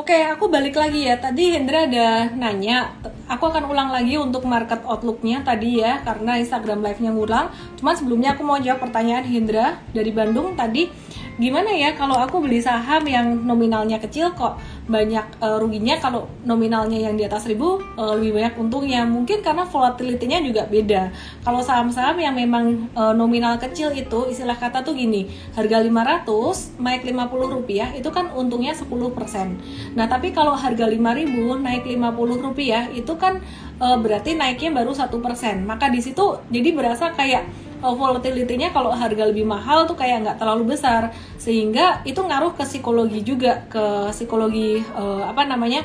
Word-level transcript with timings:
Oke, 0.00 0.16
aku 0.16 0.48
balik 0.48 0.80
lagi 0.80 1.12
ya. 1.12 1.20
Tadi 1.20 1.52
Hendra 1.52 1.84
ada 1.84 2.32
nanya, 2.32 2.96
aku 3.28 3.52
akan 3.52 3.68
ulang 3.68 3.92
lagi 3.92 4.16
untuk 4.16 4.48
market 4.48 4.80
outlooknya 4.88 5.44
tadi 5.44 5.84
ya, 5.84 6.00
karena 6.00 6.40
Instagram 6.40 6.80
live-nya 6.80 7.12
ngulang. 7.12 7.52
Cuman 7.76 7.92
sebelumnya 7.92 8.32
aku 8.32 8.40
mau 8.40 8.56
jawab 8.56 8.80
pertanyaan 8.80 9.28
Hendra 9.28 9.76
dari 9.92 10.08
Bandung 10.08 10.56
tadi 10.56 10.88
gimana 11.40 11.72
ya 11.72 11.96
kalau 11.96 12.20
aku 12.20 12.44
beli 12.44 12.60
saham 12.60 13.02
yang 13.08 13.32
nominalnya 13.48 13.96
kecil 13.96 14.36
kok 14.36 14.60
banyak 14.84 15.24
uh, 15.40 15.56
ruginya 15.56 15.96
kalau 15.96 16.28
nominalnya 16.44 17.00
yang 17.00 17.16
di 17.16 17.24
atas 17.24 17.48
1000 17.48 17.56
uh, 17.56 18.14
lebih 18.20 18.36
banyak 18.36 18.54
untungnya. 18.60 19.02
Mungkin 19.08 19.40
karena 19.40 19.64
volatility-nya 19.64 20.44
juga 20.44 20.68
beda. 20.68 21.08
Kalau 21.40 21.64
saham-saham 21.64 22.20
yang 22.20 22.36
memang 22.36 22.92
uh, 22.92 23.16
nominal 23.16 23.56
kecil 23.56 23.90
itu 23.96 24.28
istilah 24.28 24.60
kata 24.60 24.84
tuh 24.84 24.92
gini 24.92 25.32
harga 25.56 25.80
500 25.80 26.76
naik 26.76 27.02
50 27.08 27.56
rupiah 27.56 27.88
itu 27.96 28.12
kan 28.12 28.28
untungnya 28.36 28.76
10% 28.76 29.96
nah 29.96 30.06
tapi 30.06 30.30
kalau 30.30 30.52
harga 30.52 30.86
5000 30.86 31.26
naik 31.64 31.84
50 31.88 32.46
rupiah 32.46 32.90
itu 32.92 33.12
kan 33.16 33.40
uh, 33.80 33.96
berarti 33.98 34.36
naiknya 34.36 34.70
baru 34.70 34.92
satu 34.92 35.18
persen. 35.18 35.64
Maka 35.64 35.88
di 35.88 36.04
situ 36.04 36.38
jadi 36.52 36.70
berasa 36.76 37.10
kayak 37.16 37.48
volatility-nya 37.80 38.70
kalau 38.70 38.92
harga 38.92 39.24
lebih 39.26 39.48
mahal 39.48 39.88
tuh 39.88 39.96
kayak 39.96 40.22
nggak 40.22 40.38
terlalu 40.38 40.76
besar 40.76 41.10
sehingga 41.40 42.04
itu 42.04 42.20
ngaruh 42.20 42.52
ke 42.52 42.64
psikologi 42.68 43.24
juga 43.24 43.64
ke 43.72 44.12
psikologi 44.12 44.84
uh, 44.92 45.24
apa 45.24 45.48
namanya 45.48 45.82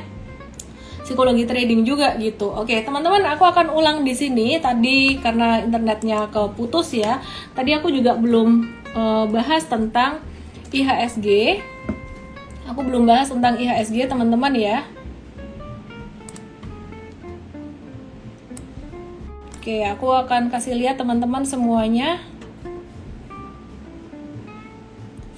psikologi 1.05 1.45
trading 1.45 1.85
juga 1.85 2.17
gitu. 2.17 2.49
Oke, 2.49 2.81
teman-teman, 2.81 3.21
aku 3.29 3.45
akan 3.45 3.69
ulang 3.69 4.01
di 4.01 4.17
sini 4.17 4.57
tadi 4.57 5.21
karena 5.21 5.61
internetnya 5.61 6.25
keputus 6.33 6.97
ya. 6.97 7.21
Tadi 7.53 7.77
aku 7.77 7.93
juga 7.93 8.17
belum 8.17 8.65
uh, 8.97 9.29
bahas 9.29 9.69
tentang 9.69 10.25
IHSG. 10.73 11.61
Aku 12.73 12.81
belum 12.81 13.05
bahas 13.05 13.29
tentang 13.29 13.61
IHSG, 13.61 14.09
teman-teman 14.09 14.49
ya. 14.57 14.81
Oke, 19.65 19.81
aku 19.81 20.13
akan 20.13 20.53
kasih 20.53 20.77
lihat 20.77 21.01
teman-teman 21.01 21.41
semuanya. 21.41 22.21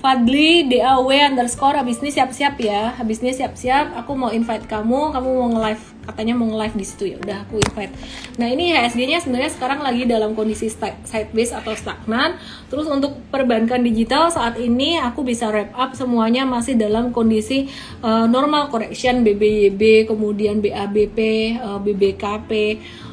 Fadli 0.03 0.67
DAW 0.67 1.07
underscore 1.31 1.79
habis 1.79 2.03
ini 2.03 2.11
siap-siap 2.11 2.59
ya. 2.59 2.91
Habis 2.99 3.23
ini 3.23 3.31
siap-siap 3.31 3.95
aku 3.95 4.19
mau 4.19 4.27
invite 4.27 4.67
kamu. 4.67 5.15
Kamu 5.15 5.29
mau 5.31 5.47
nge-live 5.55 5.83
katanya 6.11 6.35
mau 6.35 6.43
nge-live 6.51 6.75
di 6.75 6.83
situ. 6.83 7.03
Ya 7.15 7.17
udah 7.23 7.47
aku 7.47 7.63
invite. 7.63 7.95
Nah 8.35 8.51
ini 8.51 8.75
HSG-nya 8.75 9.23
sebenarnya 9.23 9.51
sekarang 9.55 9.79
lagi 9.79 10.03
dalam 10.03 10.35
kondisi 10.35 10.67
sideways 11.07 11.55
atau 11.55 11.71
stagnan. 11.71 12.35
Terus 12.67 12.83
untuk 12.91 13.15
perbankan 13.31 13.79
digital 13.79 14.27
saat 14.27 14.59
ini 14.59 14.99
aku 14.99 15.23
bisa 15.23 15.47
wrap 15.47 15.71
up 15.71 15.95
semuanya 15.95 16.43
masih 16.43 16.75
dalam 16.75 17.15
kondisi 17.15 17.71
uh, 18.03 18.27
normal 18.27 18.67
correction 18.67 19.23
BBYB 19.23 20.11
kemudian 20.11 20.59
BABP 20.59 21.19
uh, 21.63 21.79
BBKP 21.79 22.51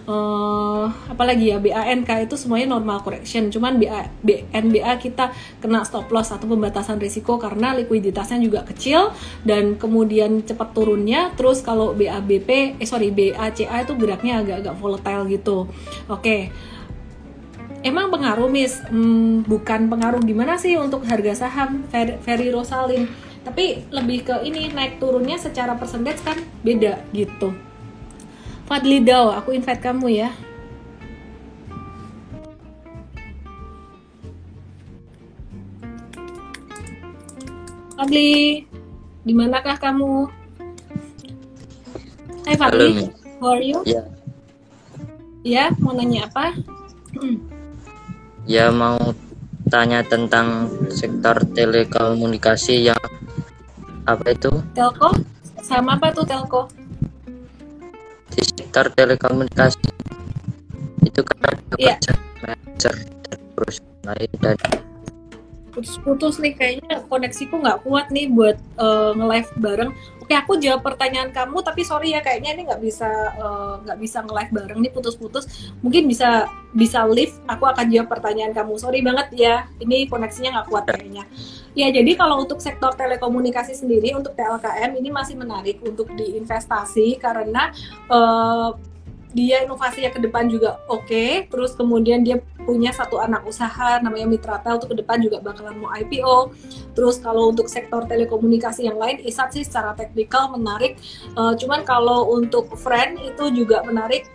uh, 0.09 0.87
apalagi 1.09 1.53
ya 1.53 1.59
BANK 1.61 2.29
itu 2.29 2.37
semuanya 2.37 2.77
normal 2.77 3.01
correction. 3.05 3.49
Cuman 3.49 3.81
BA, 3.81 4.09
BNBA 4.25 5.01
kita 5.01 5.33
kena 5.61 5.85
stop 5.85 6.09
loss 6.13 6.33
atau 6.33 6.49
pembatasan 6.49 7.01
risiko 7.01 7.37
karena 7.41 7.73
likuiditasnya 7.77 8.41
juga 8.41 8.65
kecil 8.65 9.13
dan 9.43 9.77
kemudian 9.77 10.45
cepat 10.45 10.73
turunnya. 10.77 11.33
Terus 11.37 11.65
kalau 11.65 11.97
BABP 11.97 12.81
eh 12.81 12.89
sorry 12.89 13.11
BACA 13.13 13.85
itu 13.85 13.93
geraknya 13.97 14.45
agak-agak 14.45 14.75
volatile 14.79 15.25
gitu. 15.29 15.59
Oke. 16.09 16.21
Okay. 16.21 16.43
Emang 17.85 18.09
pengaruh 18.09 18.49
Miss? 18.49 18.81
Hmm, 18.89 19.45
bukan 19.45 19.93
pengaruh 19.93 20.25
gimana 20.25 20.57
sih 20.57 20.73
untuk 20.81 21.05
harga 21.05 21.45
saham? 21.45 21.85
Ferry 21.93 22.49
Rosalin. 22.49 23.05
Tapi 23.45 23.93
lebih 23.93 24.25
ke 24.25 24.41
ini 24.41 24.73
naik 24.73 24.97
turunnya 24.97 25.37
secara 25.37 25.77
percentage 25.77 26.25
kan 26.25 26.41
beda 26.65 26.97
gitu 27.13 27.53
Fadli 28.65 28.97
Dao, 29.05 29.29
aku 29.29 29.53
invite 29.53 29.77
kamu 29.85 30.25
ya. 30.25 30.33
Fadli, 37.93 38.65
di 39.21 39.33
manakah 39.37 39.77
kamu? 39.77 40.33
Hai 42.49 42.57
Fadli, 42.57 43.13
how 43.37 43.53
are 43.53 43.61
you? 43.61 43.85
Ya. 43.85 44.09
Ya, 45.45 45.65
mau 45.77 45.93
nanya 45.93 46.25
apa? 46.33 46.57
Ya 48.49 48.73
mau 48.73 48.97
tanya 49.69 50.01
tentang 50.09 50.73
sektor 50.89 51.37
telekomunikasi 51.53 52.89
yang 52.89 53.03
apa 54.09 54.33
itu? 54.33 54.57
Telco? 54.73 55.13
Sama 55.61 56.01
apa 56.01 56.17
tuh 56.17 56.25
telco? 56.25 56.65
Sektor 58.75 58.91
telekomunikasi 58.99 59.87
itu 61.07 61.23
kan 61.23 61.55
ada 61.55 61.79
yeah. 61.79 61.95
manager 62.43 62.91
terus 63.55 63.79
lain 64.03 64.31
dan 64.43 64.59
putus-putus 65.71 66.43
nih 66.43 66.59
kayaknya 66.59 66.99
koneksiku 67.07 67.63
nggak 67.63 67.87
kuat 67.87 68.11
nih 68.11 68.27
buat 68.35 68.59
uh, 68.83 69.15
nge-live 69.15 69.51
bareng. 69.63 69.91
Oke, 70.25 70.33
aku 70.33 70.57
jawab 70.57 70.81
pertanyaan 70.81 71.29
kamu 71.37 71.61
tapi 71.61 71.85
sorry 71.85 72.17
ya 72.17 72.25
kayaknya 72.25 72.57
ini 72.57 72.63
nggak 72.65 72.81
bisa 72.81 73.13
eh, 73.37 73.75
nggak 73.85 73.99
uh, 73.99 74.01
bisa 74.01 74.19
nge-live 74.25 74.53
bareng 74.57 74.81
nih 74.81 74.93
putus-putus. 74.97 75.45
Mungkin 75.85 76.09
bisa 76.09 76.49
bisa 76.73 77.05
live. 77.05 77.37
Aku 77.45 77.69
akan 77.69 77.93
jawab 77.93 78.09
pertanyaan 78.09 78.57
kamu. 78.57 78.81
Sorry 78.81 79.05
banget 79.05 79.29
ya, 79.37 79.69
ini 79.85 80.09
koneksinya 80.09 80.57
nggak 80.57 80.69
kuat 80.73 80.85
kayaknya. 80.89 81.29
Ya, 81.77 81.93
jadi 81.93 82.17
kalau 82.17 82.41
untuk 82.41 82.65
sektor 82.65 82.97
telekomunikasi 82.97 83.77
sendiri 83.77 84.17
untuk 84.17 84.33
TLKM 84.33 84.97
ini 84.97 85.13
masih 85.13 85.37
menarik 85.37 85.85
untuk 85.85 86.09
diinvestasi 86.17 87.21
karena 87.21 87.69
uh, 88.09 88.73
dia 89.35 89.67
inovasinya 89.67 90.15
ke 90.15 90.23
depan 90.23 90.47
juga 90.47 90.79
oke. 90.87 91.05
Okay. 91.05 91.31
terus 91.51 91.75
kemudian 91.75 92.23
dia 92.23 92.39
punya 92.65 92.95
satu 92.95 93.21
anak 93.21 93.45
usaha 93.45 94.01
namanya 94.01 94.31
Mitratel 94.31 94.79
untuk 94.81 94.95
ke 94.95 94.97
depan 95.03 95.21
juga 95.21 95.43
bakalan 95.43 95.77
mau 95.83 95.91
IPO 95.93 96.55
terus 96.95 97.19
kalau 97.21 97.51
untuk 97.51 97.67
sektor 97.69 98.07
telekomunikasi 98.07 98.87
yang 98.87 98.97
lain 98.97 99.21
ISAT 99.21 99.59
sih 99.59 99.65
secara 99.67 99.93
teknikal 99.99 100.55
menarik. 100.55 100.97
Uh, 101.35 101.53
cuman 101.59 101.83
kalau 101.83 102.31
untuk 102.33 102.73
friend 102.79 103.19
itu 103.21 103.51
juga 103.53 103.83
menarik 103.85 104.31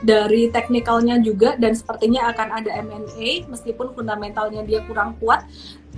dari 0.00 0.48
teknikalnya 0.48 1.20
juga 1.20 1.60
dan 1.60 1.76
sepertinya 1.76 2.32
akan 2.32 2.48
ada 2.64 2.72
M&A 2.80 3.44
meskipun 3.44 3.92
fundamentalnya 3.92 4.64
dia 4.64 4.80
kurang 4.88 5.20
kuat. 5.20 5.44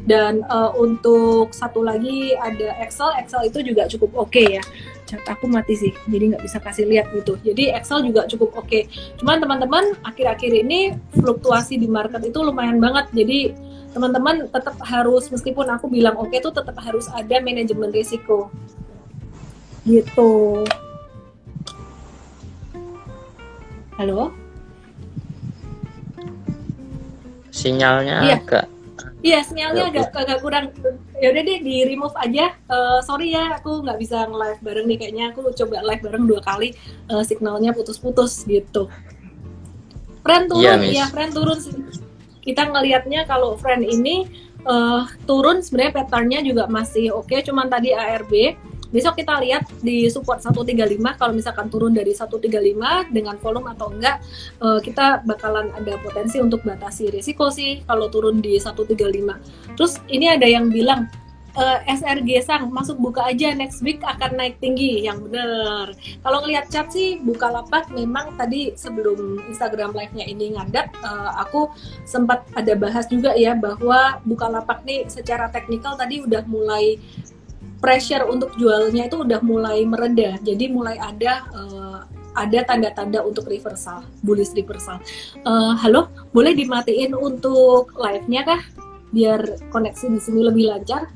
Dan 0.03 0.43
uh, 0.51 0.75
untuk 0.75 1.55
satu 1.55 1.87
lagi 1.87 2.35
ada 2.35 2.75
Excel. 2.83 3.15
Excel 3.23 3.47
itu 3.47 3.63
juga 3.63 3.87
cukup 3.87 4.27
oke 4.27 4.35
okay 4.35 4.59
ya 4.59 4.65
chat 5.13 5.21
aku 5.29 5.45
mati 5.45 5.77
sih 5.77 5.93
jadi 6.09 6.33
nggak 6.33 6.43
bisa 6.49 6.57
kasih 6.57 6.89
lihat 6.89 7.13
gitu 7.13 7.37
jadi 7.45 7.77
Excel 7.77 8.01
juga 8.01 8.25
cukup 8.25 8.57
oke 8.57 8.65
okay. 8.65 8.89
cuman 9.21 9.45
teman-teman 9.45 9.93
akhir-akhir 10.09 10.65
ini 10.65 10.97
fluktuasi 11.13 11.77
di 11.77 11.85
market 11.85 12.25
itu 12.25 12.41
lumayan 12.41 12.81
banget 12.81 13.13
jadi 13.13 13.53
teman-teman 13.93 14.49
tetap 14.49 14.73
harus 14.81 15.29
meskipun 15.29 15.69
aku 15.69 15.93
bilang 15.93 16.17
oke 16.17 16.33
okay, 16.33 16.41
tuh 16.41 16.57
tetap 16.57 16.81
harus 16.81 17.13
ada 17.13 17.45
manajemen 17.45 17.93
risiko 17.93 18.49
gitu 19.85 20.65
halo 24.01 24.33
sinyalnya 27.53 28.25
iya. 28.25 28.41
agak 28.41 28.65
Iya, 29.23 29.39
sinyalnya 29.47 29.83
agak 29.87 30.11
agak 30.19 30.39
kurang. 30.43 30.75
Ya 31.23 31.31
udah 31.31 31.43
deh 31.47 31.63
di 31.63 31.87
remove 31.87 32.19
aja. 32.19 32.59
Uh, 32.67 32.99
sorry 33.07 33.31
ya, 33.31 33.55
aku 33.55 33.87
nggak 33.87 33.95
bisa 34.03 34.27
nge-live 34.27 34.59
bareng 34.59 34.87
nih 34.91 34.99
kayaknya. 34.99 35.25
Aku 35.31 35.47
coba 35.55 35.79
live 35.87 36.03
bareng 36.03 36.25
dua 36.27 36.41
kali, 36.43 36.75
uh, 37.15 37.23
signalnya 37.23 37.71
putus-putus 37.71 38.43
gitu. 38.43 38.91
Friend 40.27 40.51
turun, 40.51 40.83
iya, 40.83 41.07
ya, 41.07 41.15
friend 41.15 41.31
turun. 41.31 41.59
Kita 42.43 42.67
ngelihatnya 42.67 43.23
kalau 43.31 43.55
friend 43.55 43.87
ini 43.87 44.27
uh, 44.67 45.07
turun 45.31 45.63
sebenarnya 45.63 46.03
patternnya 46.03 46.41
juga 46.43 46.67
masih 46.67 47.15
oke. 47.15 47.31
Okay, 47.31 47.47
cuman 47.47 47.71
tadi 47.71 47.95
ARB 47.95 48.59
besok 48.93 49.19
kita 49.19 49.41
lihat 49.41 49.65
di 49.81 50.07
support 50.13 50.45
135 50.45 51.19
kalau 51.19 51.33
misalkan 51.33 51.67
turun 51.73 51.97
dari 51.97 52.13
135 52.13 52.53
dengan 53.11 53.35
volume 53.41 53.73
atau 53.73 53.89
enggak 53.89 54.21
uh, 54.61 54.79
kita 54.85 55.25
bakalan 55.25 55.73
ada 55.73 55.97
potensi 55.99 56.39
untuk 56.39 56.61
batasi 56.63 57.09
risiko 57.09 57.49
sih 57.49 57.81
kalau 57.89 58.13
turun 58.13 58.45
di 58.45 58.61
135 58.61 59.75
terus 59.75 59.99
ini 60.13 60.29
ada 60.29 60.45
yang 60.45 60.69
bilang 60.69 61.09
uh, 61.57 61.79
eh, 61.85 61.97
SRG 61.97 62.45
sang 62.45 62.69
masuk 62.73 62.97
buka 63.01 63.29
aja 63.29 63.53
next 63.53 63.85
week 63.85 64.01
akan 64.05 64.37
naik 64.37 64.57
tinggi 64.61 65.05
yang 65.05 65.21
benar. 65.21 65.93
Kalau 65.97 66.39
ngelihat 66.45 66.69
chat 66.73 66.89
sih 66.93 67.21
buka 67.21 67.49
lapak 67.53 67.93
memang 67.93 68.37
tadi 68.37 68.73
sebelum 68.77 69.41
Instagram 69.49 69.93
live-nya 69.93 70.25
ini 70.29 70.57
ngadat 70.57 70.93
uh, 71.05 71.31
aku 71.45 71.73
sempat 72.09 72.45
ada 72.57 72.73
bahas 72.77 73.09
juga 73.09 73.37
ya 73.37 73.57
bahwa 73.57 74.21
buka 74.25 74.49
lapak 74.49 74.85
nih 74.85 75.09
secara 75.09 75.49
teknikal 75.53 75.97
tadi 75.97 76.25
udah 76.25 76.43
mulai 76.49 76.97
pressure 77.83 78.23
untuk 78.31 78.55
jualnya 78.55 79.11
itu 79.11 79.27
udah 79.27 79.43
mulai 79.43 79.83
mereda. 79.83 80.39
Jadi 80.39 80.71
mulai 80.71 80.95
ada 81.03 81.43
uh, 81.51 82.01
ada 82.33 82.65
tanda-tanda 82.65 83.21
untuk 83.21 83.51
reversal, 83.51 84.07
bullish 84.23 84.55
reversal. 84.57 85.03
Uh, 85.45 85.77
halo, 85.77 86.09
boleh 86.33 86.55
dimatiin 86.57 87.13
untuk 87.13 87.93
live-nya 87.99 88.47
kah? 88.47 88.63
Biar 89.13 89.43
koneksi 89.69 90.09
di 90.09 90.21
sini 90.23 90.41
lebih 90.47 90.71
lancar. 90.71 91.11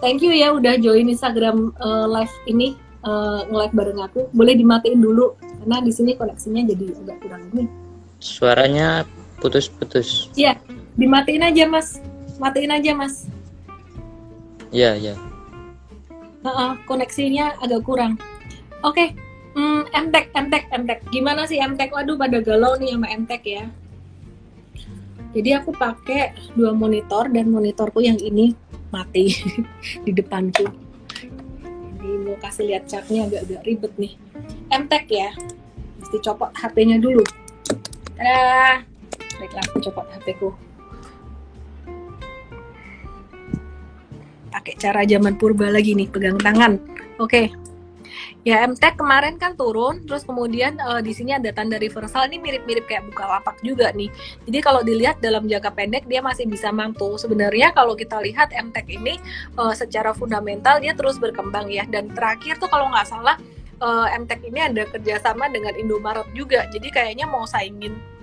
thank 0.00 0.24
you 0.24 0.32
ya 0.32 0.48
udah 0.48 0.80
join 0.80 1.12
Instagram 1.12 1.76
uh, 1.76 2.08
live 2.08 2.32
ini 2.48 2.72
uh, 3.02 3.44
nge-live 3.50 3.74
bareng 3.74 4.00
aku. 4.00 4.20
Boleh 4.32 4.54
dimatiin 4.54 5.00
dulu 5.00 5.34
karena 5.40 5.76
di 5.84 5.92
sini 5.92 6.16
koneksinya 6.16 6.62
jadi 6.70 6.86
agak 7.04 7.16
kurang 7.20 7.42
nih. 7.52 7.68
Suaranya 8.20 9.04
putus-putus. 9.40 10.32
Iya, 10.36 10.56
dimatiin 10.96 11.44
aja 11.44 11.64
mas, 11.68 12.00
matiin 12.40 12.72
aja 12.72 12.92
mas. 12.96 13.28
Iya 14.70 14.94
iya. 14.94 15.14
Uh 16.40 16.48
-uh, 16.48 16.72
koneksinya 16.86 17.58
agak 17.60 17.84
kurang. 17.84 18.16
Oke, 18.80 18.96
okay. 18.96 19.08
hmm, 19.58 19.84
MTek, 19.92 20.32
MTek, 20.32 20.64
MTek. 20.72 20.98
Gimana 21.12 21.44
sih 21.44 21.60
MTek? 21.60 21.92
Waduh, 21.92 22.16
pada 22.16 22.40
galau 22.40 22.78
nih 22.80 22.96
sama 22.96 23.12
MTek 23.12 23.42
ya. 23.44 23.64
Jadi 25.30 25.50
aku 25.54 25.70
pakai 25.70 26.34
dua 26.58 26.74
monitor 26.74 27.30
dan 27.30 27.54
monitorku 27.54 28.02
yang 28.02 28.18
ini 28.18 28.56
mati 28.90 29.30
di 30.06 30.10
depanku. 30.10 30.66
Jadi 32.00 32.10
mau 32.24 32.34
kasih 32.40 32.72
lihat 32.72 32.88
chartnya 32.88 33.28
agak-agak 33.28 33.62
ribet 33.62 33.92
nih. 34.00 34.12
MTek 34.70 35.06
ya, 35.12 35.30
mesti 36.02 36.18
copot 36.24 36.50
HP-nya 36.56 36.98
dulu. 36.98 37.22
Tada! 38.16 38.82
Baiklah, 39.38 39.64
aku 39.70 39.78
copot 39.84 40.06
HP-ku. 40.14 40.69
Pakai 44.60 44.76
cara 44.76 45.08
zaman 45.08 45.40
purba 45.40 45.72
lagi 45.72 45.96
nih, 45.96 46.12
pegang 46.12 46.36
tangan. 46.36 46.76
Oke. 47.16 47.48
Okay. 47.48 47.70
Ya 48.44 48.64
MTech 48.64 48.96
kemarin 48.96 49.36
kan 49.36 49.52
turun, 49.52 50.00
terus 50.08 50.24
kemudian 50.24 50.80
uh, 50.80 51.00
di 51.04 51.12
sini 51.12 51.36
ada 51.36 51.52
tanda 51.52 51.76
reversal 51.76 52.24
ini 52.24 52.40
mirip-mirip 52.40 52.88
kayak 52.88 53.04
buka 53.12 53.24
lapak 53.28 53.56
juga 53.60 53.92
nih. 53.92 54.08
Jadi 54.48 54.58
kalau 54.64 54.80
dilihat 54.80 55.20
dalam 55.20 55.44
jangka 55.44 55.72
pendek 55.76 56.08
dia 56.08 56.24
masih 56.24 56.48
bisa 56.48 56.72
mampu. 56.72 57.20
Sebenarnya 57.20 57.72
kalau 57.76 57.92
kita 57.92 58.16
lihat 58.20 58.52
MTech 58.52 58.88
ini 58.88 59.20
uh, 59.60 59.76
secara 59.76 60.16
fundamental 60.16 60.80
dia 60.80 60.96
terus 60.96 61.20
berkembang 61.20 61.68
ya. 61.68 61.84
Dan 61.84 62.12
terakhir 62.16 62.56
tuh 62.56 62.68
kalau 62.72 62.88
nggak 62.88 63.08
salah 63.08 63.36
uh, 63.84 64.08
MTech 64.12 64.40
ini 64.44 64.60
ada 64.60 64.88
kerjasama 64.88 65.52
dengan 65.52 65.76
Indomaret 65.76 66.28
juga. 66.32 66.64
Jadi 66.72 66.88
kayaknya 66.88 67.28
mau 67.28 67.44
saingin 67.44 68.19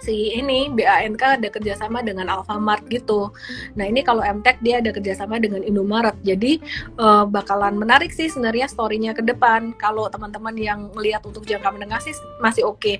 si 0.00 0.32
ini 0.32 0.72
BANK 0.72 1.22
ada 1.40 1.48
kerjasama 1.52 2.00
dengan 2.00 2.28
Alfamart 2.28 2.86
gitu. 2.88 3.30
Nah 3.76 3.84
ini 3.84 4.00
kalau 4.00 4.24
MTech 4.24 4.58
dia 4.64 4.80
ada 4.80 4.90
kerjasama 4.90 5.36
dengan 5.36 5.60
Indomaret. 5.60 6.16
Jadi 6.24 6.60
uh, 6.96 7.28
bakalan 7.28 7.76
menarik 7.76 8.10
sih 8.10 8.32
sebenarnya 8.32 8.66
storynya 8.66 9.12
ke 9.12 9.22
depan. 9.24 9.76
Kalau 9.76 10.08
teman-teman 10.08 10.56
yang 10.56 10.88
melihat 10.96 11.24
untuk 11.26 11.44
jangka 11.44 11.68
menengah 11.72 12.00
sih 12.00 12.16
masih 12.40 12.66
oke. 12.66 12.80
Okay. 12.80 12.96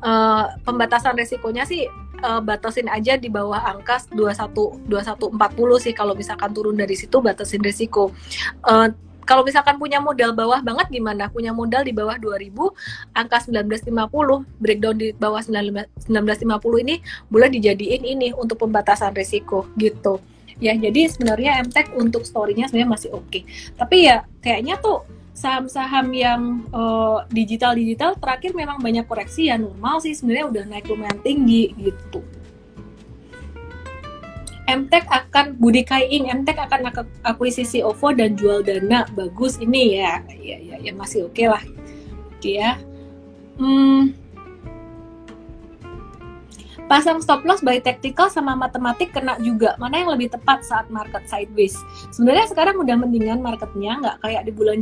Uh, 0.00 0.50
pembatasan 0.62 1.18
resikonya 1.18 1.66
sih 1.66 1.90
uh, 2.22 2.40
batasin 2.40 2.86
aja 2.88 3.18
di 3.18 3.28
bawah 3.28 3.60
angka 3.60 4.06
21 4.14 4.88
2140 4.88 5.84
sih 5.84 5.92
kalau 5.92 6.14
misalkan 6.14 6.50
turun 6.54 6.78
dari 6.78 6.94
situ 6.94 7.18
batasin 7.18 7.60
resiko. 7.60 8.14
Uh, 8.62 8.94
kalau 9.24 9.42
misalkan 9.42 9.80
punya 9.80 9.98
modal 9.98 10.36
bawah 10.36 10.60
banget 10.60 10.86
gimana? 10.92 11.32
Punya 11.32 11.50
modal 11.50 11.82
di 11.82 11.92
bawah 11.96 12.16
2000, 12.20 12.52
angka 13.16 13.36
1950, 13.48 14.44
breakdown 14.60 14.96
di 14.96 15.08
bawah 15.16 15.40
1950 15.40 16.84
ini 16.84 17.00
boleh 17.28 17.48
dijadiin 17.48 18.02
ini 18.04 18.28
untuk 18.36 18.60
pembatasan 18.60 19.16
risiko 19.16 19.68
gitu. 19.80 20.20
Ya, 20.62 20.76
jadi 20.78 21.10
sebenarnya 21.10 21.66
MTech 21.66 21.98
untuk 21.98 22.22
story-nya 22.22 22.70
sebenarnya 22.70 22.90
masih 22.94 23.10
oke. 23.10 23.26
Okay. 23.26 23.42
Tapi 23.74 24.06
ya 24.06 24.22
kayaknya 24.38 24.78
tuh 24.78 25.02
saham-saham 25.34 26.14
yang 26.14 26.40
uh, 26.70 27.26
digital-digital 27.26 28.14
terakhir 28.22 28.54
memang 28.54 28.78
banyak 28.78 29.02
koreksi 29.02 29.50
ya 29.50 29.58
normal 29.58 29.98
sih 29.98 30.14
sebenarnya 30.14 30.46
udah 30.46 30.64
naik 30.70 30.86
lumayan 30.86 31.18
tinggi 31.26 31.74
gitu. 31.74 32.22
MTech 34.64 35.04
akan 35.12 35.60
Budi 35.60 35.84
Kaing, 35.84 36.32
MTech 36.32 36.56
akan 36.56 36.88
akuisisi 37.20 37.84
OVO 37.84 38.16
dan 38.16 38.32
jual 38.32 38.64
dana. 38.64 39.04
Bagus 39.12 39.60
ini 39.60 40.00
ya, 40.00 40.24
ya, 40.40 40.56
ya, 40.56 40.76
ya 40.80 40.92
masih 40.96 41.28
oke 41.28 41.36
okay 41.36 41.46
lah, 41.52 41.64
oke 42.32 42.50
ya. 42.50 42.80
Hmm, 43.60 44.16
pasang 46.88 47.20
stop 47.20 47.44
loss 47.44 47.60
by 47.60 47.80
tactical 47.80 48.32
sama 48.32 48.56
matematik 48.56 49.12
kena 49.12 49.36
juga. 49.40 49.76
Mana 49.76 50.00
yang 50.00 50.10
lebih 50.16 50.32
tepat 50.32 50.64
saat 50.64 50.88
market 50.88 51.24
sideways? 51.28 51.76
Sebenarnya 52.12 52.48
sekarang 52.48 52.80
udah 52.80 52.96
mendingan 52.96 53.44
marketnya 53.44 54.00
nggak 54.00 54.16
kayak 54.24 54.42
di 54.48 54.52
bulan 54.52 54.80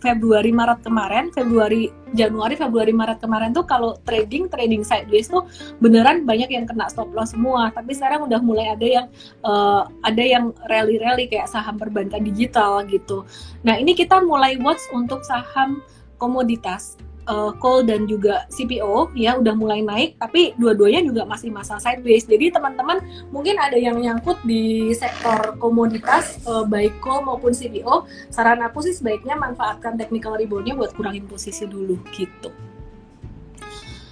Februari 0.00 0.50
Maret 0.50 0.80
kemarin, 0.82 1.28
Februari 1.30 1.92
Januari 2.10 2.58
Februari 2.58 2.90
Maret 2.90 3.22
kemarin 3.22 3.54
tuh 3.54 3.62
kalau 3.62 3.94
trading 4.02 4.50
trading 4.50 4.82
sideways 4.82 5.30
tuh 5.30 5.46
beneran 5.78 6.26
banyak 6.26 6.50
yang 6.50 6.66
kena 6.66 6.90
stop 6.90 7.12
loss 7.14 7.36
semua. 7.36 7.70
Tapi 7.70 7.94
sekarang 7.94 8.26
udah 8.26 8.40
mulai 8.42 8.74
ada 8.74 8.86
yang 8.86 9.06
uh, 9.46 9.86
ada 10.02 10.24
yang 10.24 10.50
rally-rally 10.66 11.30
kayak 11.30 11.46
saham 11.46 11.78
perbankan 11.78 12.24
digital 12.26 12.82
gitu. 12.88 13.22
Nah, 13.62 13.78
ini 13.78 13.94
kita 13.94 14.18
mulai 14.24 14.58
watch 14.58 14.82
untuk 14.90 15.22
saham 15.22 15.84
komoditas 16.18 16.98
uh, 17.30 17.54
coal 17.62 17.86
dan 17.86 18.10
juga 18.10 18.44
CPO 18.50 19.14
ya 19.14 19.38
udah 19.38 19.54
mulai 19.54 19.80
naik 19.86 20.18
tapi 20.18 20.52
dua-duanya 20.58 21.06
juga 21.06 21.22
masih 21.22 21.54
masa 21.54 21.78
sideways. 21.78 22.26
Jadi 22.26 22.50
teman-teman 22.50 22.98
mungkin 23.30 23.54
ada 23.56 23.78
yang 23.78 24.02
nyangkut 24.02 24.42
di 24.42 24.90
sektor 24.98 25.54
komoditas 25.62 26.42
uh, 26.50 26.66
baik 26.66 26.98
coal 26.98 27.22
maupun 27.22 27.54
CPO 27.54 28.10
saran 28.34 28.60
aku 28.66 28.82
sih 28.82 28.92
sebaiknya 28.92 29.38
manfaatkan 29.38 29.94
technical 29.94 30.34
reboundnya 30.34 30.74
buat 30.74 30.90
kurangin 30.98 31.24
posisi 31.30 31.64
dulu 31.70 31.94
gitu. 32.10 32.50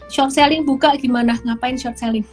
Short 0.09 0.33
selling 0.33 0.65
buka 0.65 0.97
gimana? 0.97 1.37
Ngapain 1.43 1.77
short 1.77 1.99
selling? 1.99 2.25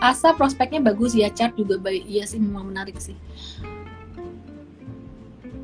Asa 0.00 0.32
prospeknya 0.32 0.80
bagus 0.80 1.12
ya 1.12 1.28
chart 1.28 1.52
juga 1.52 1.76
baik. 1.76 2.08
Iya 2.08 2.24
sih 2.24 2.40
memang 2.40 2.72
menarik 2.72 2.96
sih 2.96 3.12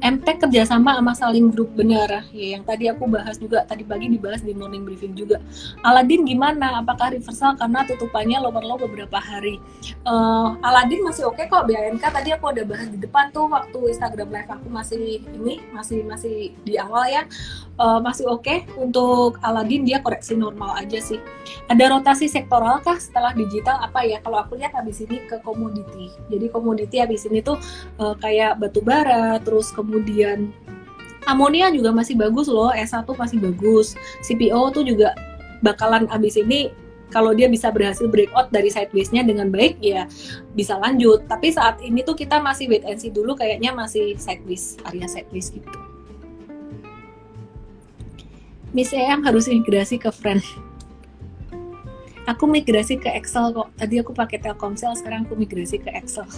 MTech 0.06 0.38
kerjasama 0.46 0.98
sama 0.98 1.12
saling 1.18 1.50
grup 1.50 1.74
benar. 1.74 2.26
Ya 2.30 2.54
yang 2.54 2.62
tadi 2.62 2.86
aku 2.86 3.10
bahas 3.10 3.36
juga 3.42 3.66
tadi 3.66 3.82
pagi 3.82 4.06
dibahas 4.06 4.42
di 4.44 4.54
morning 4.54 4.86
briefing 4.86 5.18
juga. 5.18 5.42
Aladin 5.82 6.22
gimana? 6.22 6.78
Apakah 6.78 7.10
reversal 7.10 7.58
karena 7.58 7.82
tutupannya 7.82 8.38
lower 8.38 8.62
low 8.62 8.78
beberapa 8.78 9.18
hari? 9.18 9.58
Uh, 10.06 10.54
Aladin 10.62 11.02
masih 11.02 11.26
oke 11.26 11.42
okay 11.42 11.50
kok 11.50 11.66
BANK 11.66 12.04
tadi 12.04 12.30
aku 12.30 12.54
ada 12.54 12.62
bahas 12.62 12.88
di 12.90 12.98
depan 13.02 13.34
tuh 13.34 13.50
waktu 13.50 13.78
Instagram 13.90 14.28
live 14.30 14.50
aku 14.50 14.66
masih 14.70 15.22
ini 15.34 15.58
masih 15.74 16.06
masih 16.06 16.54
di 16.62 16.78
awal 16.78 17.10
ya. 17.10 17.26
Uh, 17.76 18.00
masih 18.00 18.24
oke 18.30 18.46
okay. 18.46 18.64
untuk 18.80 19.36
Aladin 19.42 19.84
dia 19.84 20.00
koreksi 20.00 20.38
normal 20.38 20.78
aja 20.78 21.02
sih. 21.02 21.18
Ada 21.66 21.92
rotasi 21.92 22.30
sektoral 22.30 22.80
kah 22.80 22.96
setelah 22.96 23.34
digital? 23.34 23.82
Apa 23.82 24.06
ya? 24.06 24.22
Kalau 24.22 24.40
aku 24.40 24.56
lihat 24.56 24.72
habis 24.72 25.02
ini 25.02 25.20
ke 25.26 25.42
komoditi 25.42 26.12
jadi 26.30 26.46
komoditi 26.50 26.96
habis 26.98 27.24
ini 27.28 27.40
tuh 27.40 27.58
uh, 28.02 28.14
kayak 28.18 28.58
batu 28.58 28.80
bara 28.82 29.38
terus 29.42 29.70
ke 29.70 29.80
kemudian 29.96 30.52
amonia 31.24 31.72
juga 31.72 31.88
masih 31.88 32.20
bagus 32.20 32.52
loh 32.52 32.68
S1 32.68 33.08
masih 33.08 33.40
bagus. 33.40 33.96
CPO 34.20 34.76
tuh 34.76 34.84
juga 34.84 35.16
bakalan 35.64 36.04
abis 36.12 36.36
ini 36.36 36.68
kalau 37.08 37.32
dia 37.32 37.48
bisa 37.48 37.72
berhasil 37.72 38.04
breakout 38.12 38.52
dari 38.52 38.68
sideways-nya 38.68 39.24
dengan 39.24 39.48
baik 39.48 39.80
ya 39.80 40.04
bisa 40.52 40.76
lanjut. 40.76 41.24
Tapi 41.24 41.48
saat 41.48 41.80
ini 41.80 42.04
tuh 42.04 42.12
kita 42.12 42.36
masih 42.44 42.68
wait 42.68 42.84
and 42.84 43.00
see 43.00 43.08
dulu 43.08 43.32
kayaknya 43.32 43.72
masih 43.72 44.12
sideways 44.20 44.76
area 44.84 45.08
sideways 45.08 45.48
gitu. 45.48 45.80
Miss 48.76 48.92
EM 48.92 49.24
harus 49.24 49.48
migrasi 49.48 49.96
ke 49.96 50.12
friend. 50.12 50.44
Aku 52.28 52.44
migrasi 52.44 53.00
ke 53.00 53.08
Excel 53.08 53.54
kok. 53.54 53.72
Tadi 53.78 54.02
aku 54.02 54.12
pakai 54.12 54.42
Telkomsel 54.42 54.92
sekarang 54.98 55.24
aku 55.24 55.38
migrasi 55.38 55.80
ke 55.80 55.88
Excel 55.94 56.28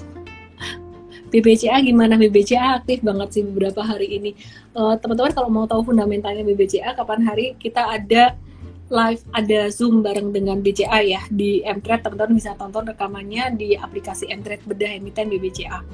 BBCA 1.29 1.77
gimana? 1.85 2.17
BBCA 2.17 2.81
aktif 2.81 3.05
banget 3.05 3.29
sih 3.37 3.43
beberapa 3.45 3.85
hari 3.85 4.17
ini. 4.17 4.31
Eh, 4.73 4.95
teman-teman 5.01 5.33
kalau 5.37 5.49
mau 5.53 5.65
tahu 5.69 5.93
fundamentalnya 5.93 6.45
BBCA 6.45 6.97
kapan 6.97 7.21
hari 7.25 7.55
kita 7.61 7.85
ada 7.85 8.37
live 8.89 9.21
ada 9.37 9.69
zoom 9.69 10.01
bareng 10.01 10.33
dengan 10.33 10.65
BCA 10.65 11.05
ya 11.05 11.21
di 11.29 11.61
Mtrade 11.61 12.09
teman-teman 12.09 12.41
bisa 12.41 12.57
tonton 12.57 12.89
rekamannya 12.89 13.53
di 13.53 13.77
aplikasi 13.77 14.33
Mtrade 14.33 14.65
bedah 14.65 14.97
emiten 14.97 15.29
BBCA 15.29 15.85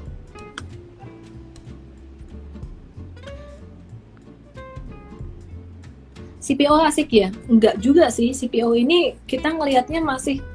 CPO 6.45 6.77
asik 6.85 7.09
ya? 7.09 7.33
Enggak 7.49 7.81
juga 7.81 8.13
sih, 8.13 8.29
CPO 8.29 8.77
ini 8.77 9.17
kita 9.25 9.49
ngelihatnya 9.49 9.97
masih 9.97 10.45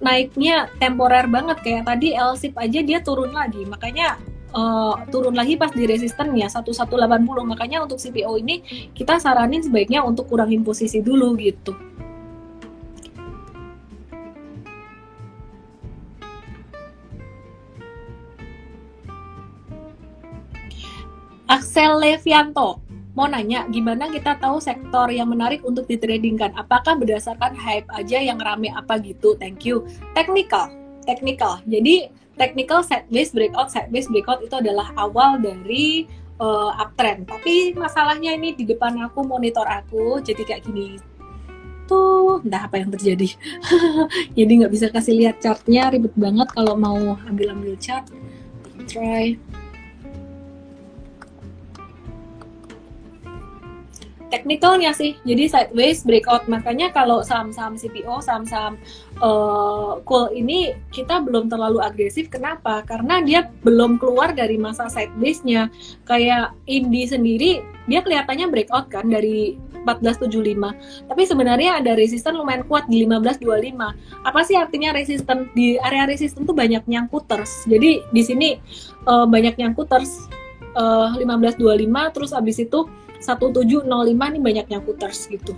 naiknya 0.00 0.68
temporer 0.80 1.26
banget. 1.28 1.58
Kayak 1.64 1.84
tadi 1.88 2.16
LSIP 2.16 2.54
aja 2.56 2.80
dia 2.80 2.98
turun 3.04 3.32
lagi. 3.32 3.64
Makanya 3.64 4.20
uh, 4.56 4.94
turun 5.12 5.36
lagi 5.36 5.60
pas 5.60 5.72
di 5.72 5.84
resistennya 5.84 6.48
1180 6.48 6.96
makanya 7.44 7.84
untuk 7.84 8.00
CPO 8.00 8.40
ini 8.40 8.62
kita 8.96 9.20
saranin 9.20 9.60
sebaiknya 9.60 10.00
untuk 10.00 10.32
kurangin 10.32 10.64
posisi 10.64 11.04
dulu 11.04 11.36
gitu. 11.36 11.76
Axel 21.46 22.02
Levianto 22.02 22.85
mau 23.16 23.24
nanya 23.26 23.64
gimana 23.72 24.12
kita 24.12 24.36
tahu 24.36 24.60
sektor 24.60 25.08
yang 25.08 25.32
menarik 25.32 25.64
untuk 25.64 25.88
ditradingkan? 25.88 26.52
Apakah 26.52 27.00
berdasarkan 27.00 27.56
hype 27.56 27.88
aja 27.96 28.20
yang 28.20 28.36
rame 28.36 28.68
apa 28.70 29.00
gitu? 29.00 29.34
Thank 29.40 29.64
you. 29.64 29.88
Technical. 30.12 30.68
technical. 31.06 31.62
Jadi 31.70 32.10
technical 32.34 32.82
sideways 32.82 33.30
breakout, 33.30 33.70
sideways 33.70 34.10
breakout 34.10 34.42
itu 34.42 34.58
adalah 34.58 34.90
awal 34.98 35.38
dari 35.38 36.10
uh, 36.42 36.74
uptrend. 36.82 37.30
Tapi 37.30 37.78
masalahnya 37.78 38.34
ini 38.34 38.58
di 38.58 38.66
depan 38.66 38.98
aku 39.06 39.22
monitor 39.22 39.64
aku 39.64 40.20
jadi 40.20 40.42
kayak 40.42 40.66
gini. 40.66 40.98
Tuh, 41.86 42.42
entah 42.42 42.66
apa 42.66 42.82
yang 42.82 42.90
terjadi. 42.90 43.30
jadi 44.38 44.50
nggak 44.50 44.72
bisa 44.74 44.90
kasih 44.90 45.14
lihat 45.14 45.38
chartnya, 45.38 45.94
ribet 45.94 46.12
banget 46.18 46.50
kalau 46.50 46.74
mau 46.74 47.14
ambil-ambil 47.30 47.78
chart. 47.78 48.10
Try. 48.90 49.38
Teknikalnya 54.26 54.90
sih, 54.90 55.14
jadi 55.22 55.46
sideways 55.46 56.02
breakout. 56.02 56.50
Makanya 56.50 56.90
kalau 56.90 57.22
saham-saham 57.22 57.78
CPO, 57.78 58.18
saham-saham 58.18 58.74
uh, 59.22 60.02
cool 60.02 60.26
ini 60.34 60.74
kita 60.90 61.22
belum 61.22 61.46
terlalu 61.46 61.78
agresif. 61.78 62.26
Kenapa? 62.26 62.82
Karena 62.82 63.22
dia 63.22 63.46
belum 63.62 64.02
keluar 64.02 64.34
dari 64.34 64.58
masa 64.58 64.90
sideways-nya. 64.90 65.70
Kayak 66.10 66.58
Indi 66.66 67.06
sendiri, 67.06 67.62
dia 67.86 68.02
kelihatannya 68.02 68.50
breakout 68.50 68.90
kan 68.90 69.06
dari 69.06 69.54
1475. 69.86 71.06
Tapi 71.06 71.22
sebenarnya 71.22 71.78
ada 71.78 71.94
resisten 71.94 72.34
lumayan 72.34 72.66
kuat 72.66 72.90
di 72.90 73.06
1525. 73.06 74.26
Apa 74.26 74.40
sih 74.42 74.58
artinya 74.58 74.90
resisten? 74.90 75.46
Di 75.54 75.78
area 75.78 76.10
resisten 76.10 76.42
tuh 76.42 76.56
banyak 76.58 76.82
nyangkuters. 76.90 77.70
Jadi 77.70 78.02
di 78.10 78.22
sini 78.26 78.58
uh, 79.06 79.24
banyak 79.30 79.54
nyangkuters 79.54 80.26
uh, 80.76 81.16
1525 81.16 82.14
terus 82.14 82.30
abis 82.36 82.56
itu 82.62 82.86
1705 83.24 83.88
nih 84.12 84.42
banyak 84.44 84.66
nyangkuters 84.68 85.26
gitu. 85.32 85.56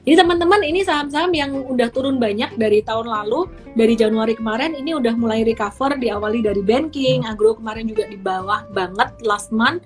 Jadi 0.00 0.16
teman-teman 0.16 0.60
ini 0.62 0.80
saham-saham 0.86 1.32
yang 1.34 1.50
udah 1.66 1.88
turun 1.90 2.16
banyak 2.22 2.54
dari 2.56 2.80
tahun 2.80 3.10
lalu, 3.10 3.50
dari 3.74 3.98
Januari 3.98 4.38
kemarin 4.38 4.72
ini 4.76 4.94
udah 4.96 5.12
mulai 5.18 5.42
recover 5.42 5.98
diawali 5.98 6.40
dari 6.40 6.62
banking, 6.62 7.26
agro 7.26 7.58
kemarin 7.58 7.90
juga 7.90 8.06
di 8.06 8.16
bawah 8.16 8.64
banget. 8.70 9.10
Last 9.26 9.50
month 9.50 9.82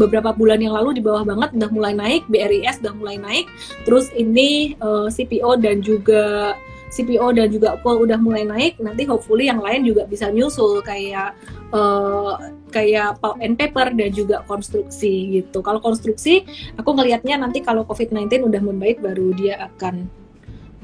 beberapa 0.00 0.32
bulan 0.32 0.64
yang 0.64 0.72
lalu 0.72 0.96
di 0.98 1.02
bawah 1.04 1.22
banget 1.22 1.52
udah 1.52 1.70
mulai 1.70 1.92
naik, 1.92 2.24
BRIS 2.32 2.80
udah 2.80 2.94
mulai 2.96 3.16
naik, 3.20 3.46
terus 3.84 4.08
ini 4.16 4.72
uh, 4.80 5.06
eh, 5.06 5.08
CPO 5.12 5.60
dan 5.60 5.84
juga 5.84 6.56
CPO 6.92 7.32
dan 7.32 7.48
juga 7.48 7.80
Pol 7.80 8.04
udah 8.04 8.20
mulai 8.20 8.44
naik, 8.44 8.76
nanti 8.84 9.08
hopefully 9.08 9.48
yang 9.48 9.64
lain 9.64 9.88
juga 9.88 10.04
bisa 10.04 10.28
nyusul 10.28 10.84
kayak 10.84 11.32
uh, 11.72 12.36
kayak 12.68 13.16
pulp 13.24 13.40
and 13.40 13.56
paper 13.56 13.88
dan 13.96 14.12
juga 14.12 14.44
konstruksi 14.44 15.40
gitu. 15.40 15.64
Kalau 15.64 15.80
konstruksi, 15.80 16.44
aku 16.76 16.92
ngelihatnya 16.92 17.40
nanti 17.40 17.64
kalau 17.64 17.88
COVID-19 17.88 18.44
udah 18.44 18.60
membaik 18.60 19.00
baru 19.00 19.32
dia 19.32 19.72
akan 19.72 20.04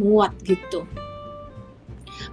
menguat 0.01 0.33
gitu 0.47 0.89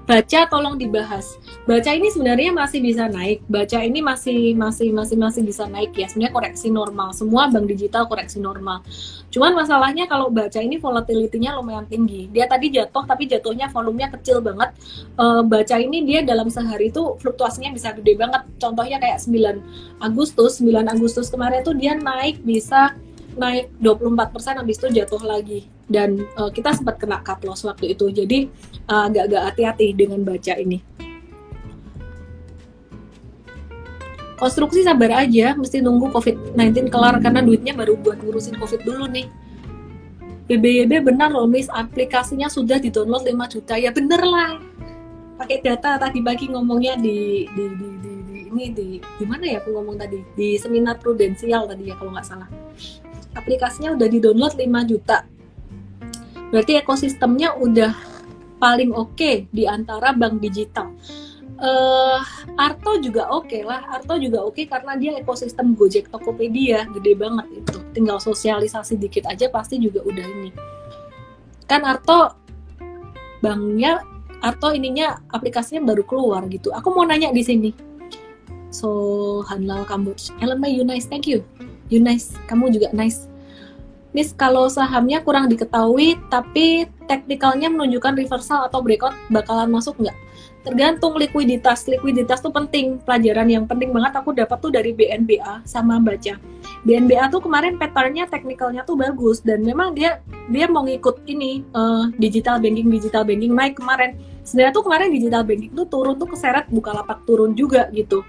baca 0.06 0.40
tolong 0.46 0.78
dibahas. 0.78 1.38
Baca 1.66 1.90
ini 1.98 2.14
sebenarnya 2.14 2.54
masih 2.54 2.78
bisa 2.78 3.10
naik. 3.10 3.42
Baca 3.50 3.82
ini 3.82 4.06
masih 4.06 4.54
masih 4.54 4.94
masih 4.94 5.18
masih 5.18 5.42
bisa 5.42 5.66
naik 5.66 5.98
ya. 5.98 6.06
Sebenarnya 6.06 6.34
koreksi 6.34 6.68
normal. 6.70 7.10
Semua 7.18 7.50
bank 7.50 7.66
digital 7.66 8.06
koreksi 8.06 8.38
normal. 8.38 8.86
Cuman 9.34 9.58
masalahnya 9.58 10.06
kalau 10.06 10.30
baca 10.30 10.62
ini 10.62 10.78
volatility-nya 10.78 11.58
lumayan 11.58 11.90
tinggi. 11.90 12.30
Dia 12.30 12.46
tadi 12.46 12.70
jatuh 12.70 13.04
tapi 13.10 13.26
jatuhnya 13.26 13.74
volumenya 13.74 14.14
kecil 14.14 14.46
banget. 14.46 14.78
Uh, 15.18 15.42
baca 15.42 15.76
ini 15.82 16.06
dia 16.06 16.22
dalam 16.22 16.54
sehari 16.54 16.94
itu 16.94 17.18
fluktuasinya 17.18 17.74
bisa 17.74 17.90
gede 17.98 18.14
banget. 18.14 18.46
Contohnya 18.62 19.02
kayak 19.02 19.18
9 19.26 20.06
Agustus, 20.06 20.62
9 20.62 20.86
Agustus 20.86 21.34
kemarin 21.34 21.66
tuh 21.66 21.74
dia 21.74 21.98
naik 21.98 22.46
bisa 22.46 22.94
naik 23.36 23.72
24% 23.84 24.60
habis 24.64 24.80
itu 24.80 24.88
jatuh 24.92 25.22
lagi. 25.22 25.68
Dan 25.86 26.26
uh, 26.40 26.50
kita 26.50 26.74
sempat 26.74 26.98
kena 26.98 27.22
cut 27.22 27.44
loss 27.46 27.68
waktu 27.68 27.94
itu. 27.94 28.10
Jadi 28.10 28.50
uh, 28.90 29.06
agak-agak 29.12 29.42
hati-hati 29.54 29.94
dengan 29.94 30.24
baca 30.26 30.56
ini. 30.58 30.82
Konstruksi 34.36 34.84
sabar 34.84 35.24
aja 35.24 35.56
mesti 35.56 35.80
nunggu 35.80 36.12
COVID-19 36.12 36.92
kelar 36.92 37.16
karena 37.24 37.40
duitnya 37.40 37.72
baru 37.72 37.96
buat 37.96 38.20
ngurusin 38.20 38.60
COVID 38.60 38.82
dulu 38.84 39.08
nih. 39.08 39.28
BBYB 40.46 41.08
benar 41.08 41.32
loh 41.32 41.48
Miss. 41.48 41.72
Aplikasinya 41.72 42.52
sudah 42.52 42.76
di 42.82 42.92
download 42.92 43.24
5 43.24 43.54
juta. 43.56 43.80
Ya 43.80 43.96
bener 43.96 44.20
lah. 44.20 44.60
Pakai 45.40 45.64
data 45.64 46.00
tadi 46.00 46.20
pagi 46.20 46.52
ngomongnya 46.52 47.00
di 47.00 47.48
di, 47.48 47.64
di, 47.80 47.88
di, 48.00 48.12
di 48.28 48.40
ini 48.52 48.66
di 48.72 48.88
di 49.00 49.26
mana 49.28 49.48
ya 49.48 49.64
aku 49.64 49.72
ngomong 49.72 49.96
tadi? 50.00 50.20
Di 50.36 50.60
seminar 50.60 51.00
prudensial 51.00 51.72
tadi 51.72 51.88
ya 51.92 51.96
kalau 51.96 52.12
nggak 52.12 52.28
salah 52.28 52.48
aplikasinya 53.36 53.94
udah 53.94 54.08
di 54.08 54.18
download 54.24 54.56
5 54.56 54.92
juta. 54.92 55.28
Berarti 56.50 56.80
ekosistemnya 56.80 57.60
udah 57.60 57.92
paling 58.58 58.96
oke 58.96 59.14
okay 59.14 59.36
di 59.52 59.68
antara 59.68 60.16
bank 60.16 60.40
digital. 60.40 60.96
Uh, 61.56 62.20
Arto 62.60 63.00
juga 63.00 63.32
oke 63.32 63.48
okay 63.48 63.62
lah. 63.64 63.84
Arto 63.92 64.20
juga 64.20 64.44
oke 64.44 64.60
okay 64.60 64.66
karena 64.68 64.96
dia 65.00 65.12
ekosistem 65.16 65.76
Gojek 65.76 66.12
Tokopedia 66.12 66.88
gede 66.96 67.16
banget 67.16 67.48
itu. 67.64 67.78
Tinggal 67.96 68.20
sosialisasi 68.20 69.00
dikit 69.00 69.28
aja 69.28 69.52
pasti 69.52 69.80
juga 69.80 70.04
udah 70.04 70.26
ini. 70.26 70.50
Kan 71.68 71.84
Arto 71.84 72.36
banknya 73.40 74.04
Arto 74.44 74.76
ininya 74.76 75.20
aplikasinya 75.32 75.84
baru 75.84 76.04
keluar 76.04 76.44
gitu. 76.52 76.72
Aku 76.76 76.92
mau 76.92 77.08
nanya 77.08 77.32
di 77.32 77.44
sini. 77.44 77.72
So 78.72 79.44
Hanlal 79.48 79.88
Kamboja. 79.88 80.36
Elma 80.44 80.68
you 80.68 80.84
nice 80.84 81.08
thank 81.08 81.24
you 81.24 81.40
you 81.90 82.02
nice. 82.02 82.34
Kamu 82.50 82.72
juga 82.74 82.92
nice. 82.92 83.30
Miss 84.16 84.32
kalau 84.32 84.72
sahamnya 84.72 85.20
kurang 85.20 85.52
diketahui 85.52 86.16
tapi 86.32 86.88
teknikalnya 87.04 87.68
menunjukkan 87.68 88.16
reversal 88.16 88.64
atau 88.64 88.80
breakout 88.80 89.12
bakalan 89.28 89.68
masuk 89.68 90.00
nggak? 90.00 90.16
Tergantung 90.64 91.20
likuiditas. 91.20 91.84
Likuiditas 91.86 92.40
tuh 92.40 92.50
penting. 92.56 93.04
Pelajaran 93.04 93.52
yang 93.52 93.68
penting 93.68 93.92
banget 93.92 94.16
aku 94.16 94.32
dapat 94.32 94.58
tuh 94.64 94.72
dari 94.72 94.96
BNBA 94.96 95.68
sama 95.68 96.00
baca 96.00 96.40
BNBA 96.86 97.34
tuh 97.34 97.42
kemarin 97.42 97.82
patternnya 97.82 98.30
teknikalnya 98.30 98.86
tuh 98.86 98.94
bagus 98.94 99.42
dan 99.42 99.66
memang 99.66 99.98
dia 99.98 100.22
dia 100.54 100.70
mau 100.70 100.86
ngikut 100.86 101.26
ini 101.26 101.66
uh, 101.74 102.14
digital 102.22 102.62
banking 102.62 102.94
digital 102.94 103.26
banking 103.26 103.54
naik 103.58 103.74
kemarin. 103.74 104.16
Sebenarnya 104.46 104.74
tuh 104.78 104.86
kemarin 104.86 105.10
digital 105.10 105.42
banking 105.42 105.74
tuh 105.74 105.90
turun 105.90 106.16
tuh 106.22 106.30
keseret 106.30 106.70
buka 106.70 106.94
lapak 106.94 107.26
turun 107.26 107.58
juga 107.58 107.90
gitu 107.90 108.22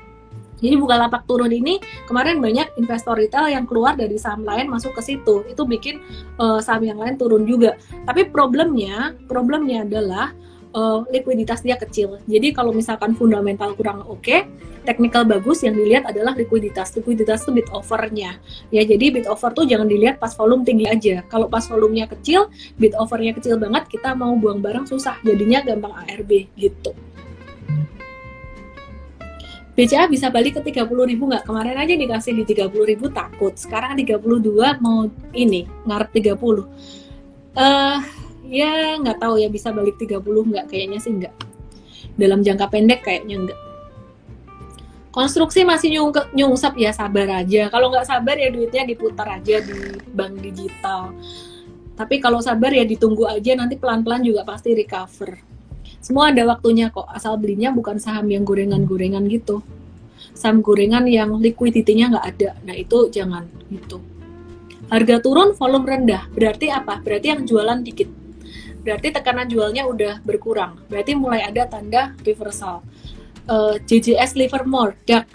jadi 0.61 0.75
lapak 0.81 1.29
turun 1.29 1.53
ini 1.53 1.77
kemarin 2.09 2.41
banyak 2.41 2.81
investor 2.81 3.17
retail 3.17 3.53
yang 3.53 3.69
keluar 3.69 3.93
dari 3.93 4.17
saham 4.17 4.41
lain 4.45 4.73
masuk 4.73 4.97
ke 4.97 5.03
situ. 5.05 5.45
Itu 5.49 5.69
bikin 5.69 6.01
uh, 6.41 6.65
saham 6.65 6.89
yang 6.89 6.97
lain 6.97 7.21
turun 7.21 7.45
juga. 7.45 7.77
Tapi 8.09 8.33
problemnya, 8.33 9.13
problemnya 9.29 9.85
adalah 9.85 10.33
uh, 10.73 11.05
likuiditas 11.13 11.61
dia 11.61 11.77
kecil. 11.77 12.21
Jadi 12.25 12.57
kalau 12.57 12.73
misalkan 12.73 13.13
fundamental 13.13 13.77
kurang 13.77 14.05
oke, 14.09 14.25
okay, 14.25 14.49
technical 14.89 15.29
bagus 15.29 15.61
yang 15.61 15.77
dilihat 15.77 16.09
adalah 16.09 16.33
likuiditas. 16.33 16.97
Likuiditas 16.97 17.45
itu 17.45 17.53
bit 17.53 17.69
overnya. 17.73 18.41
Ya, 18.73 18.81
jadi 18.85 19.13
bit 19.13 19.27
over 19.29 19.53
tuh 19.53 19.69
jangan 19.69 19.89
dilihat 19.89 20.17
pas 20.17 20.33
volume 20.33 20.65
tinggi 20.65 20.89
aja. 20.89 21.21
Kalau 21.29 21.53
pas 21.53 21.65
volumenya 21.69 22.09
kecil, 22.09 22.49
bit 22.81 22.97
overnya 22.97 23.37
kecil 23.37 23.61
banget, 23.61 23.93
kita 23.93 24.17
mau 24.17 24.33
buang 24.37 24.65
barang 24.65 24.89
susah. 24.89 25.21
Jadinya 25.21 25.61
gampang 25.61 25.93
ARB 26.07 26.49
gitu. 26.57 26.97
BCA 29.77 30.09
bisa 30.09 30.33
balik 30.33 30.57
ke 30.57 30.73
30 30.73 30.89
ribu 30.89 31.29
nggak? 31.29 31.45
Kemarin 31.45 31.77
aja 31.77 31.93
dikasih 31.93 32.33
di 32.33 32.49
30 32.49 32.73
ribu 32.73 33.13
takut. 33.13 33.53
Sekarang 33.61 33.93
32 33.93 34.25
mau 34.81 35.05
ini, 35.37 35.69
ngarep 35.85 36.09
30. 36.17 36.33
Eh, 36.33 37.61
uh, 37.61 38.01
ya 38.49 38.97
nggak 38.97 39.21
tahu 39.21 39.37
ya 39.37 39.53
bisa 39.53 39.77
balik 39.77 40.01
30 40.01 40.25
nggak? 40.25 40.73
Kayaknya 40.73 40.99
sih 40.99 41.13
nggak. 41.13 41.35
Dalam 42.17 42.41
jangka 42.41 42.73
pendek 42.73 43.05
kayaknya 43.05 43.37
nggak. 43.53 43.61
Konstruksi 45.13 45.69
masih 45.69 45.93
nyung 45.93 46.13
nyungsep 46.33 46.73
ya 46.81 46.97
sabar 46.97 47.45
aja. 47.45 47.69
Kalau 47.69 47.93
nggak 47.93 48.09
sabar 48.09 48.37
ya 48.41 48.49
duitnya 48.49 48.89
diputar 48.89 49.29
aja 49.29 49.61
di 49.61 49.77
bank 50.09 50.41
digital. 50.41 51.13
Tapi 52.01 52.17
kalau 52.21 52.41
sabar 52.41 52.73
ya 52.73 52.85
ditunggu 52.85 53.29
aja 53.29 53.53
nanti 53.53 53.77
pelan-pelan 53.77 54.25
juga 54.25 54.41
pasti 54.45 54.73
recover 54.73 55.56
semua 56.07 56.31
ada 56.31 56.47
waktunya 56.47 56.87
kok. 56.87 57.11
Asal 57.11 57.35
belinya 57.35 57.75
bukan 57.75 57.99
saham 57.99 58.31
yang 58.31 58.47
gorengan-gorengan 58.47 59.27
gitu. 59.27 59.67
Saham 60.39 60.63
gorengan 60.63 61.03
yang 61.11 61.35
liquidity-nya 61.35 62.15
nggak 62.15 62.27
ada. 62.31 62.51
Nah 62.63 62.79
itu 62.79 63.11
jangan 63.11 63.51
gitu. 63.75 63.99
Harga 64.87 65.19
turun 65.19 65.59
volume 65.59 65.83
rendah. 65.83 66.31
Berarti 66.31 66.71
apa? 66.71 67.03
Berarti 67.03 67.27
yang 67.35 67.43
jualan 67.43 67.83
dikit. 67.83 68.07
Berarti 68.87 69.11
tekanan 69.11 69.51
jualnya 69.51 69.83
udah 69.83 70.23
berkurang. 70.23 70.79
Berarti 70.87 71.19
mulai 71.19 71.43
ada 71.43 71.67
tanda 71.67 72.15
reversal. 72.23 72.87
Uh, 73.51 73.75
eh, 73.75 73.83
JJS 73.83 74.39
Livermore 74.39 74.95
DAC 75.11 75.27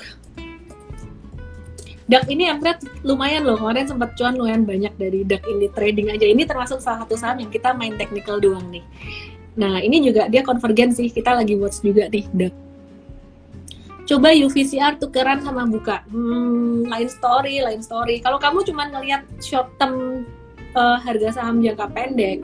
DAC 2.08 2.32
ini 2.32 2.48
yang 2.48 2.64
lumayan 3.04 3.44
loh. 3.44 3.60
Kemarin 3.60 3.92
sempat 3.92 4.16
cuan 4.16 4.40
lumayan 4.40 4.64
banyak 4.64 4.96
dari 4.96 5.28
DAC 5.28 5.44
ini 5.52 5.68
trading 5.68 6.16
aja. 6.16 6.24
Ini 6.32 6.48
termasuk 6.48 6.80
salah 6.80 7.04
satu 7.04 7.20
saham 7.20 7.44
yang 7.44 7.52
kita 7.52 7.76
main 7.76 8.00
technical 8.00 8.40
doang 8.40 8.72
nih 8.72 8.88
Nah, 9.60 9.84
ini 9.84 10.00
juga 10.00 10.32
dia 10.32 10.44
konvergen 10.46 10.96
sih. 10.96 11.12
Kita 11.12 11.36
lagi 11.36 11.60
watch 11.60 11.84
juga 11.84 12.08
nih. 12.08 12.28
Coba 14.08 14.36
UVCR 14.36 15.00
tukeran 15.00 15.40
sama 15.44 15.64
buka. 15.68 16.04
Hmm, 16.12 16.88
lain 16.88 17.08
story, 17.08 17.64
lain 17.64 17.80
story. 17.80 18.20
Kalau 18.20 18.40
kamu 18.40 18.64
cuma 18.68 18.88
ngelihat 18.92 19.24
short 19.40 19.72
term 19.80 20.28
uh, 20.76 21.00
harga 21.00 21.40
saham 21.40 21.64
jangka 21.64 21.88
pendek, 21.96 22.44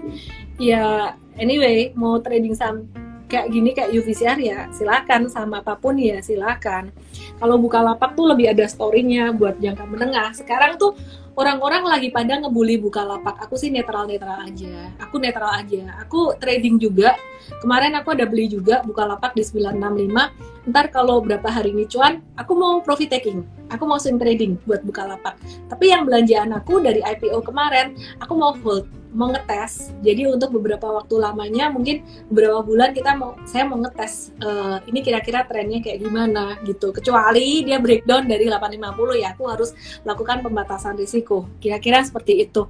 ya 0.59 1.15
anyway, 1.35 1.91
mau 1.95 2.19
trading 2.23 2.55
saham 2.55 2.87
kayak 3.27 3.51
gini 3.51 3.75
kayak 3.75 3.91
UVCR 3.91 4.39
ya 4.39 4.59
silakan 4.71 5.27
sama 5.27 5.59
apa 5.59 5.75
pun 5.75 5.99
ya 5.99 6.23
silakan 6.23 6.95
kalau 7.43 7.59
buka 7.59 7.83
lapak 7.83 8.15
tuh 8.15 8.31
lebih 8.31 8.55
ada 8.55 8.63
storynya 8.65 9.35
buat 9.35 9.59
jangka 9.59 9.83
menengah 9.83 10.31
sekarang 10.31 10.79
tuh 10.79 10.95
orang-orang 11.37 11.85
lagi 11.85 12.09
pada 12.09 12.41
ngebully 12.41 12.81
buka 12.81 13.05
lapak 13.05 13.37
aku 13.37 13.53
sih 13.55 13.69
netral 13.69 14.09
netral 14.09 14.41
aja. 14.41 14.89
Aku 15.05 15.21
netral 15.21 15.53
aja. 15.53 15.93
Aku 16.01 16.33
trading 16.41 16.81
juga. 16.81 17.13
Kemarin 17.61 17.95
aku 17.95 18.11
ada 18.11 18.27
beli 18.27 18.51
juga 18.51 18.83
buka 18.83 19.07
lapak 19.07 19.37
di 19.37 19.45
965 19.45 20.67
ntar 20.67 20.91
kalau 20.91 21.23
berapa 21.23 21.47
hari 21.47 21.71
ini 21.71 21.87
cuan 21.87 22.19
aku 22.35 22.51
mau 22.51 22.83
profit 22.83 23.07
taking. 23.13 23.45
Aku 23.71 23.87
mau 23.87 23.95
swing 23.95 24.19
trading 24.19 24.59
buat 24.67 24.83
buka 24.83 25.07
lapak 25.07 25.39
tapi 25.67 25.91
yang 25.93 26.07
belanjaan 26.07 26.51
aku 26.55 26.79
dari 26.81 27.03
IPO 27.03 27.43
kemarin 27.45 27.93
aku 28.17 28.33
mau 28.33 28.55
hold 28.63 28.89
mau 29.17 29.33
ngetes. 29.33 29.89
Jadi 30.05 30.29
untuk 30.29 30.53
beberapa 30.53 30.85
waktu 30.93 31.17
lamanya 31.17 31.73
mungkin 31.73 32.05
beberapa 32.29 32.61
bulan 32.61 32.93
kita 32.93 33.17
mau 33.17 33.33
saya 33.49 33.65
mau 33.65 33.81
ngetes 33.81 34.29
uh, 34.45 34.77
ini 34.85 35.01
kira-kira 35.01 35.41
trennya 35.49 35.81
kayak 35.81 36.05
gimana 36.05 36.61
gitu. 36.61 36.93
Kecuali 36.93 37.65
dia 37.65 37.81
breakdown 37.81 38.29
dari 38.29 38.45
850 38.45 39.17
ya, 39.17 39.33
aku 39.33 39.43
harus 39.49 39.73
lakukan 40.05 40.45
pembatasan 40.45 40.93
risiko. 40.93 41.49
Kira-kira 41.57 42.05
seperti 42.05 42.45
itu. 42.45 42.69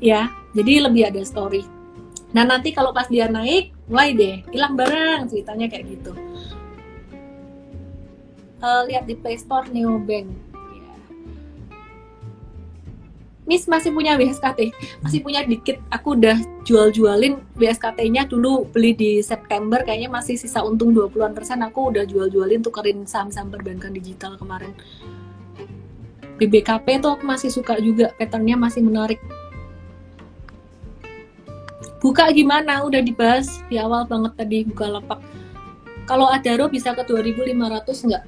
Ya, 0.00 0.32
jadi 0.56 0.88
lebih 0.88 1.12
ada 1.12 1.20
story. 1.20 1.68
Nah, 2.32 2.42
nanti 2.48 2.72
kalau 2.74 2.90
pas 2.90 3.06
dia 3.06 3.28
naik, 3.28 3.70
mulai 3.86 4.16
deh 4.16 4.42
hilang 4.50 4.74
barang 4.74 5.30
ceritanya 5.30 5.68
kayak 5.70 5.84
gitu. 5.86 6.12
Uh, 8.64 8.82
lihat 8.88 9.04
di 9.04 9.12
Play 9.12 9.36
Store 9.36 9.68
Neobank 9.68 10.53
Miss 13.44 13.68
masih 13.68 13.92
punya 13.92 14.16
WSKT, 14.16 14.72
masih 15.04 15.20
punya 15.20 15.44
dikit. 15.44 15.76
Aku 15.92 16.16
udah 16.16 16.40
jual-jualin 16.64 17.36
WSKT-nya 17.60 18.24
dulu 18.24 18.64
beli 18.72 18.96
di 18.96 19.10
September, 19.20 19.84
kayaknya 19.84 20.08
masih 20.08 20.40
sisa 20.40 20.64
untung 20.64 20.96
20-an 20.96 21.36
persen. 21.36 21.60
Aku 21.60 21.92
udah 21.92 22.08
jual-jualin 22.08 22.64
tukerin 22.64 23.04
saham-saham 23.04 23.52
perbankan 23.52 23.92
digital 23.92 24.40
kemarin. 24.40 24.72
BBKP 26.40 27.04
tuh 27.04 27.20
aku 27.20 27.28
masih 27.28 27.52
suka 27.52 27.76
juga, 27.84 28.16
patternnya 28.16 28.56
masih 28.56 28.80
menarik. 28.80 29.20
Buka 32.00 32.32
gimana? 32.32 32.80
Udah 32.84 33.04
dibahas 33.04 33.60
di 33.68 33.76
awal 33.76 34.08
banget 34.08 34.32
tadi 34.40 34.58
buka 34.64 34.88
lapak. 34.88 35.20
Kalau 36.04 36.28
Adaro 36.28 36.68
bisa 36.68 36.92
ke 36.92 37.00
2500 37.00 38.08
nggak? 38.08 38.24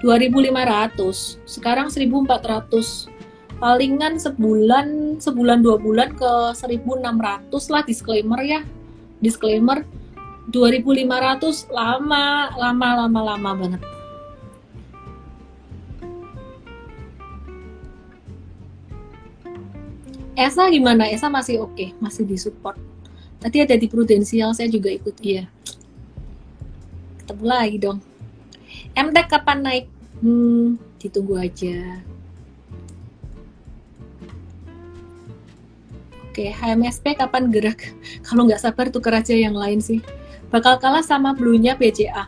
2500 0.00 1.44
sekarang 1.44 1.92
1400 1.92 3.08
palingan 3.60 4.16
sebulan 4.16 5.20
sebulan 5.20 5.60
dua 5.60 5.76
bulan 5.76 6.16
ke 6.16 6.56
1600 6.56 7.72
lah 7.72 7.82
disclaimer 7.84 8.40
ya 8.40 8.60
disclaimer 9.20 9.84
2500 10.48 11.68
lama 11.68 12.48
lama 12.56 12.88
lama 13.04 13.20
lama 13.36 13.50
banget 13.54 13.82
Esa 20.40 20.72
gimana? 20.72 21.04
Esa 21.04 21.28
masih 21.28 21.68
oke, 21.68 21.76
okay, 21.76 21.88
masih 22.00 22.24
disupport. 22.24 22.72
Tadi 23.44 23.60
ada 23.60 23.76
di 23.76 23.84
prudensial 23.92 24.56
saya 24.56 24.72
juga 24.72 24.88
ikut 24.88 25.12
dia. 25.20 25.44
Ketemu 27.20 27.44
lagi 27.44 27.76
dong. 27.76 28.00
MTEK 28.94 29.26
kapan 29.30 29.58
naik? 29.62 29.86
Hmm, 30.20 30.76
ditunggu 30.98 31.38
aja. 31.38 32.02
Oke, 36.30 36.54
HMSP 36.54 37.18
kapan 37.18 37.50
gerak? 37.50 37.90
Kalau 38.26 38.46
nggak 38.46 38.62
sabar 38.62 38.86
tuker 38.90 39.10
aja 39.10 39.34
yang 39.34 39.54
lain 39.54 39.82
sih. 39.82 39.98
Bakal 40.50 40.78
kalah 40.82 41.02
sama 41.02 41.34
Blue-nya 41.34 41.74
BCA. 41.78 42.26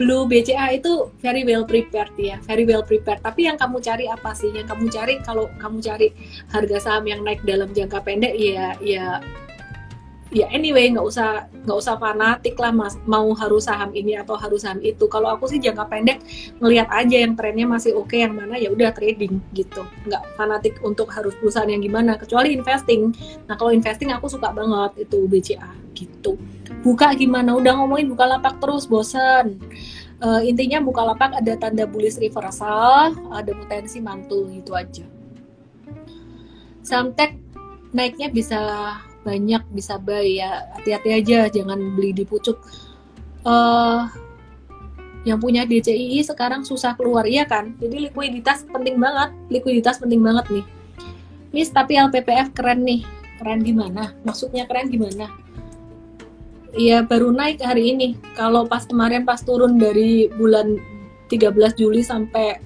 Blue 0.00 0.24
BCA 0.24 0.80
itu 0.80 1.12
very 1.20 1.44
well 1.44 1.68
prepared 1.68 2.16
ya, 2.16 2.40
very 2.48 2.64
well 2.64 2.80
prepared. 2.80 3.20
Tapi 3.20 3.52
yang 3.52 3.60
kamu 3.60 3.84
cari 3.84 4.08
apa 4.08 4.32
sih? 4.32 4.48
Yang 4.48 4.72
kamu 4.72 4.84
cari 4.88 5.14
kalau 5.20 5.52
kamu 5.60 5.84
cari 5.84 6.08
harga 6.48 6.76
saham 6.80 7.04
yang 7.04 7.20
naik 7.20 7.44
dalam 7.44 7.68
jangka 7.68 8.00
pendek 8.00 8.32
ya 8.32 8.72
ya 8.80 9.20
ya 10.30 10.46
anyway 10.54 10.86
nggak 10.86 11.02
usah 11.02 11.50
nggak 11.66 11.78
usah 11.78 11.94
fanatik 11.98 12.54
lah 12.56 12.70
mas. 12.70 12.94
Mau 13.04 13.34
harus 13.34 13.66
saham 13.66 13.90
ini 13.92 14.14
atau 14.14 14.38
harus 14.38 14.62
saham 14.62 14.78
itu. 14.80 15.10
Kalau 15.10 15.34
aku 15.34 15.50
sih 15.50 15.58
jangka 15.58 15.90
pendek 15.90 16.22
ngelihat 16.62 16.86
aja 16.90 17.16
yang 17.26 17.34
trennya 17.34 17.66
masih 17.66 17.98
oke 17.98 18.14
okay, 18.14 18.22
yang 18.22 18.38
mana 18.38 18.54
ya 18.56 18.70
udah 18.70 18.94
trading 18.94 19.42
gitu. 19.52 19.82
Nggak 20.06 20.22
fanatik 20.38 20.78
untuk 20.86 21.10
harus 21.10 21.34
perusahaan 21.36 21.68
yang 21.68 21.82
gimana 21.82 22.14
kecuali 22.16 22.54
investing. 22.54 23.10
Nah 23.50 23.58
kalau 23.58 23.74
investing 23.74 24.14
aku 24.14 24.30
suka 24.30 24.54
banget 24.54 25.10
itu 25.10 25.18
BCA 25.26 25.70
gitu. 25.98 26.38
Buka 26.86 27.12
gimana? 27.18 27.52
Udah 27.58 27.76
ngomongin 27.82 28.08
buka 28.08 28.24
lapak 28.24 28.62
terus 28.62 28.86
bosen. 28.86 29.58
Uh, 30.20 30.44
intinya 30.44 30.84
buka 30.84 31.00
lapak 31.00 31.32
ada 31.32 31.56
tanda 31.56 31.88
bullish 31.88 32.20
reversal 32.20 33.16
ada 33.32 33.52
potensi 33.56 33.98
mantul 33.98 34.52
gitu 34.52 34.76
aja. 34.76 35.04
Samtek 36.84 37.36
naiknya 37.90 38.28
bisa 38.30 38.60
banyak 39.22 39.62
bisa 39.72 40.00
buy 40.00 40.40
ya. 40.40 40.68
Hati-hati 40.76 41.10
aja 41.12 41.38
jangan 41.52 41.78
beli 41.96 42.16
di 42.16 42.24
pucuk. 42.24 42.56
Uh, 43.40 44.04
yang 45.28 45.36
punya 45.36 45.68
DCII 45.68 46.24
sekarang 46.24 46.64
susah 46.64 46.96
keluar 46.96 47.28
iya 47.28 47.44
kan? 47.44 47.76
Jadi 47.76 48.08
likuiditas 48.08 48.64
penting 48.68 48.96
banget 48.96 49.32
likuiditas 49.52 50.00
penting 50.00 50.24
banget 50.24 50.48
nih. 50.48 50.64
Miss 51.52 51.68
tapi 51.68 52.00
LPPF 52.00 52.56
keren 52.56 52.84
nih. 52.84 53.04
Keren 53.40 53.60
gimana 53.64 54.12
maksudnya 54.20 54.68
keren 54.68 54.92
gimana 54.92 55.32
Iya 56.76 57.02
baru 57.02 57.34
naik 57.34 57.64
hari 57.64 57.96
ini. 57.96 58.08
Kalau 58.38 58.68
pas 58.68 58.86
kemarin 58.86 59.26
pas 59.26 59.42
turun 59.42 59.74
dari 59.80 60.30
bulan 60.30 60.78
13 61.26 61.56
Juli 61.74 62.00
sampai 62.04 62.62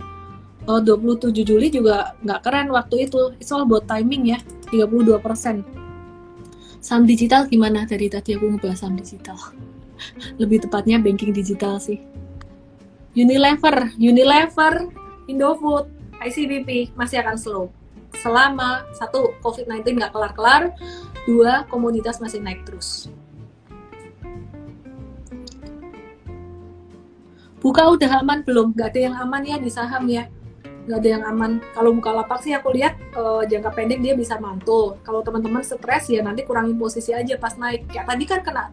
oh, 0.68 0.82
27 0.82 1.32
Juli 1.40 1.72
juga 1.72 2.12
nggak 2.22 2.40
keren 2.44 2.68
waktu 2.70 3.08
itu. 3.08 3.32
It's 3.40 3.50
all 3.50 3.64
about 3.64 3.88
timing 3.88 4.28
ya 4.30 4.38
32 4.70 5.18
persen 5.24 5.83
saham 6.84 7.08
digital 7.08 7.48
gimana? 7.48 7.88
Dari 7.88 8.12
tadi 8.12 8.36
aku 8.36 8.44
ngebahas 8.52 8.84
saham 8.84 9.00
digital. 9.00 9.40
Lebih 10.36 10.68
tepatnya 10.68 11.00
banking 11.00 11.32
digital 11.32 11.80
sih. 11.80 12.04
Unilever 13.16 13.88
Unilever 13.96 14.92
Indofood 15.24 15.88
ICBP 16.20 16.92
masih 16.92 17.24
akan 17.24 17.40
slow. 17.40 17.64
Selama 18.20 18.84
satu 18.92 19.32
COVID-19 19.40 19.96
nggak 19.96 20.12
kelar-kelar 20.12 20.76
dua 21.24 21.64
komoditas 21.72 22.20
masih 22.20 22.44
naik 22.44 22.68
terus. 22.68 23.08
Buka 27.64 27.88
udah 27.96 28.20
aman 28.20 28.44
belum? 28.44 28.76
Nggak 28.76 28.92
ada 28.92 29.00
yang 29.00 29.16
aman 29.24 29.40
ya 29.40 29.56
di 29.56 29.72
saham 29.72 30.04
ya 30.04 30.28
nggak 30.84 30.98
ada 31.00 31.08
yang 31.08 31.24
aman. 31.24 31.52
Kalau 31.72 31.90
buka 31.96 32.10
lapak 32.12 32.44
sih 32.44 32.52
aku 32.52 32.72
lihat 32.76 32.96
uh, 33.16 33.42
jangka 33.44 33.70
pendek 33.72 34.00
dia 34.04 34.14
bisa 34.16 34.36
mantul. 34.36 35.00
Kalau 35.00 35.24
teman-teman 35.24 35.64
stres 35.64 36.08
ya 36.12 36.20
nanti 36.20 36.44
kurangin 36.44 36.76
posisi 36.76 37.16
aja 37.16 37.34
pas 37.40 37.56
naik. 37.56 37.88
Kayak 37.88 38.06
tadi 38.08 38.24
kan 38.28 38.40
kena 38.44 38.64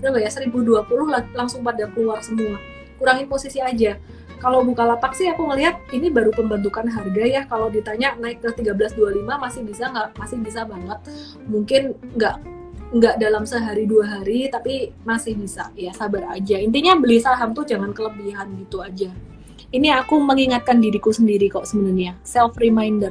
berapa 0.00 0.20
ya 0.20 0.28
1020 0.28 0.84
langsung 1.32 1.64
pada 1.64 1.88
keluar 1.92 2.20
semua. 2.20 2.60
Kurangin 3.00 3.26
posisi 3.26 3.58
aja. 3.64 3.96
Kalau 4.42 4.60
buka 4.60 4.84
lapak 4.84 5.16
sih 5.16 5.24
aku 5.24 5.40
ngelihat 5.48 5.80
ini 5.96 6.12
baru 6.12 6.28
pembentukan 6.28 6.84
harga 6.84 7.24
ya. 7.24 7.42
Kalau 7.48 7.72
ditanya 7.72 8.12
naik 8.20 8.44
ke 8.44 8.52
1325 8.60 9.24
masih 9.24 9.62
bisa 9.64 9.88
nggak? 9.88 10.08
Masih 10.20 10.36
bisa 10.44 10.68
banget. 10.68 10.98
Mungkin 11.48 11.96
nggak 12.12 12.36
nggak 12.94 13.18
dalam 13.18 13.42
sehari 13.42 13.90
dua 13.90 14.06
hari 14.06 14.46
tapi 14.46 14.94
masih 15.02 15.34
bisa 15.34 15.66
ya 15.74 15.90
sabar 15.90 16.30
aja 16.30 16.62
intinya 16.62 16.94
beli 16.94 17.18
saham 17.18 17.50
tuh 17.50 17.66
jangan 17.66 17.90
kelebihan 17.90 18.46
gitu 18.54 18.78
aja 18.86 19.10
ini 19.74 19.90
aku 19.90 20.22
mengingatkan 20.22 20.78
diriku 20.78 21.10
sendiri 21.10 21.50
kok 21.50 21.66
sebenarnya 21.66 22.14
self 22.22 22.54
reminder 22.62 23.10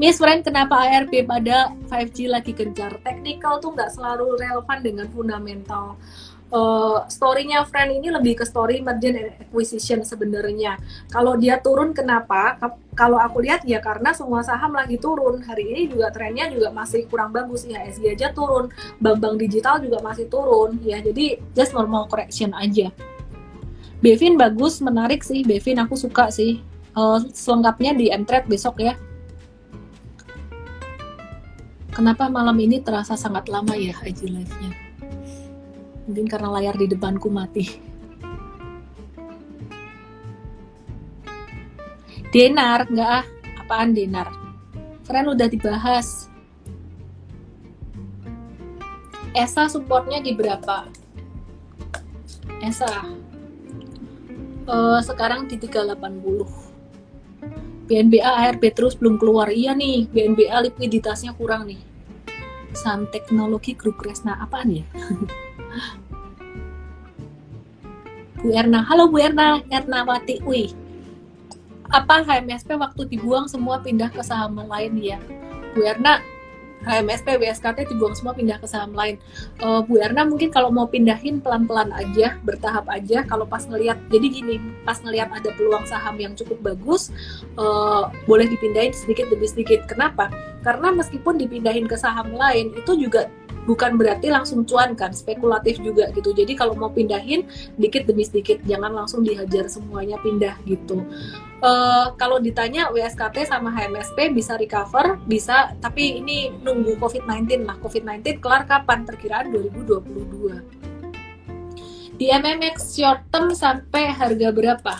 Miss 0.00 0.16
Friend, 0.16 0.40
kenapa 0.40 0.80
ARP 0.80 1.12
pada 1.28 1.76
5G 1.92 2.32
lagi 2.32 2.56
gencar? 2.56 3.04
Technical 3.04 3.60
tuh 3.60 3.76
nggak 3.76 3.92
selalu 3.92 4.32
relevan 4.40 4.80
dengan 4.80 5.04
fundamental. 5.12 6.00
Uh, 6.48 7.04
story-nya 7.12 7.68
Friend 7.68 8.00
ini 8.00 8.08
lebih 8.08 8.40
ke 8.40 8.48
story 8.48 8.80
merger 8.80 9.12
and 9.12 9.36
acquisition 9.36 10.00
sebenarnya. 10.00 10.80
Kalau 11.12 11.36
dia 11.36 11.60
turun 11.60 11.92
kenapa? 11.92 12.56
Kalau 12.96 13.20
aku 13.20 13.44
lihat 13.44 13.60
ya 13.68 13.84
karena 13.84 14.16
semua 14.16 14.40
saham 14.40 14.72
lagi 14.72 14.96
turun. 14.96 15.44
Hari 15.44 15.68
ini 15.68 15.92
juga 15.92 16.08
trennya 16.08 16.48
juga 16.48 16.72
masih 16.72 17.04
kurang 17.04 17.36
bagus. 17.36 17.68
ya 17.68 17.84
IHSG 17.84 18.16
aja 18.16 18.32
turun, 18.32 18.72
bank-bank 19.04 19.36
digital 19.36 19.84
juga 19.84 20.00
masih 20.00 20.32
turun. 20.32 20.80
Ya 20.80 21.04
jadi 21.04 21.36
just 21.52 21.76
normal 21.76 22.08
correction 22.08 22.56
aja. 22.56 22.88
Bevin 24.00 24.40
bagus, 24.40 24.80
menarik 24.80 25.20
sih. 25.20 25.44
Bevin 25.44 25.76
aku 25.76 25.92
suka 25.92 26.32
sih. 26.32 26.64
Uh, 26.96 27.20
selengkapnya 27.36 27.92
di 27.92 28.08
Mtrade 28.08 28.48
besok 28.48 28.80
ya. 28.80 28.96
Kenapa 31.92 32.32
malam 32.32 32.56
ini 32.56 32.80
terasa 32.80 33.12
sangat 33.12 33.52
lama 33.52 33.76
ya 33.76 33.92
IG 34.00 34.24
live-nya? 34.24 34.72
Mungkin 36.08 36.26
karena 36.32 36.48
layar 36.48 36.80
di 36.80 36.88
depanku 36.88 37.28
mati. 37.28 37.76
Denar, 42.32 42.88
enggak 42.88 43.10
ah. 43.20 43.24
Apaan 43.60 43.92
Denar? 43.92 44.32
Keren 45.04 45.28
udah 45.28 45.46
dibahas. 45.50 46.30
ESA 49.36 49.68
supportnya 49.68 50.24
di 50.24 50.32
berapa? 50.32 50.88
ESA 52.64 53.29
uh, 54.70 55.02
sekarang 55.02 55.50
di 55.50 55.58
380 55.58 56.46
BNBA 57.90 58.22
ARB 58.22 58.70
terus 58.70 58.94
belum 58.94 59.18
keluar. 59.18 59.50
Iya 59.50 59.74
nih 59.74 60.06
BNBA 60.14 60.70
likuiditasnya 60.70 61.34
kurang 61.34 61.66
nih. 61.66 61.82
Saham 62.70 63.10
teknologi 63.10 63.74
grup 63.74 63.98
Kresna 63.98 64.38
apaan 64.38 64.70
ya? 64.78 64.86
Bu 68.40 68.54
Erna. 68.54 68.86
Halo 68.86 69.10
Bu 69.10 69.18
Erna. 69.18 69.58
Ernawati 69.66 70.38
wih. 70.46 70.70
Apa 71.90 72.22
HMSP 72.22 72.78
waktu 72.78 73.10
dibuang 73.10 73.50
semua 73.50 73.82
pindah 73.82 74.06
ke 74.14 74.22
saham 74.22 74.54
lain 74.54 74.94
ya? 75.02 75.18
Bu 75.74 75.82
Erna 75.82 76.22
HMSP, 76.84 77.36
WSKT 77.36 77.92
dibuang 77.92 78.16
semua 78.16 78.32
pindah 78.32 78.56
ke 78.56 78.66
saham 78.68 78.96
lain. 78.96 79.20
Uh, 79.60 79.84
Bu 79.84 80.00
Erna 80.00 80.24
mungkin 80.24 80.48
kalau 80.48 80.72
mau 80.72 80.88
pindahin 80.88 81.44
pelan-pelan 81.44 81.92
aja, 81.92 82.40
bertahap 82.40 82.88
aja. 82.88 83.24
Kalau 83.28 83.44
pas 83.44 83.64
ngelihat, 83.68 84.00
jadi 84.08 84.26
gini, 84.32 84.56
pas 84.88 84.96
ngelihat 85.00 85.28
ada 85.28 85.52
peluang 85.54 85.84
saham 85.84 86.16
yang 86.16 86.32
cukup 86.32 86.60
bagus, 86.64 87.12
uh, 87.60 88.08
boleh 88.24 88.48
dipindahin 88.48 88.96
sedikit 88.96 89.28
demi 89.28 89.44
sedikit. 89.44 89.84
Kenapa? 89.84 90.32
Karena 90.60 90.92
meskipun 90.92 91.40
dipindahin 91.40 91.88
ke 91.88 91.96
saham 91.96 92.32
lain, 92.36 92.72
itu 92.76 92.92
juga 92.96 93.28
bukan 93.68 94.00
berarti 94.00 94.32
langsung 94.32 94.64
cuan 94.64 94.96
kan 94.96 95.12
spekulatif 95.12 95.80
juga 95.80 96.08
gitu. 96.16 96.32
Jadi 96.32 96.56
kalau 96.56 96.72
mau 96.76 96.88
pindahin 96.88 97.44
dikit 97.76 98.08
demi 98.08 98.24
sedikit. 98.24 98.60
Jangan 98.64 98.92
langsung 98.92 99.24
dihajar 99.26 99.68
semuanya 99.68 100.16
pindah 100.20 100.56
gitu. 100.64 101.04
Uh, 101.60 102.16
kalau 102.16 102.40
ditanya 102.40 102.88
WSKT 102.88 103.52
sama 103.52 103.68
HMSP 103.72 104.32
bisa 104.32 104.56
recover 104.56 105.20
bisa. 105.28 105.76
Tapi 105.78 106.22
ini 106.22 106.50
nunggu 106.64 106.96
COVID-19 106.96 107.68
lah. 107.68 107.76
COVID-19 107.84 108.40
kelar 108.40 108.64
kapan? 108.64 109.04
Perkiraan 109.04 109.52
2022 109.52 110.90
di 112.20 112.28
MMX 112.28 113.00
short 113.00 113.32
term 113.32 113.56
sampai 113.56 114.12
harga 114.12 114.52
berapa? 114.52 114.94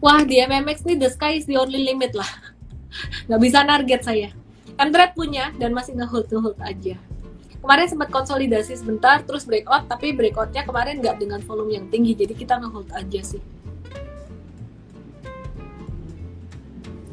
Wah 0.00 0.24
di 0.24 0.40
MMX 0.40 0.88
ini 0.88 0.96
the 0.96 1.12
sky 1.12 1.36
is 1.36 1.44
the 1.44 1.60
only 1.60 1.84
limit 1.84 2.16
lah. 2.16 2.28
Nggak 3.28 3.40
bisa 3.44 3.60
target 3.68 4.00
saya. 4.00 4.28
Android 4.80 5.12
punya 5.12 5.52
dan 5.60 5.74
masih 5.76 5.98
nge-hold 5.98 6.30
hold 6.38 6.58
aja 6.62 6.96
kemarin 7.68 7.84
sempat 7.84 8.08
konsolidasi 8.08 8.80
sebentar 8.80 9.20
terus 9.28 9.44
breakout 9.44 9.84
tapi 9.92 10.16
breakoutnya 10.16 10.64
kemarin 10.64 11.04
nggak 11.04 11.20
dengan 11.20 11.44
volume 11.44 11.76
yang 11.76 11.84
tinggi 11.92 12.16
jadi 12.16 12.32
kita 12.32 12.56
ngehold 12.64 12.88
aja 12.96 13.20
sih. 13.20 13.44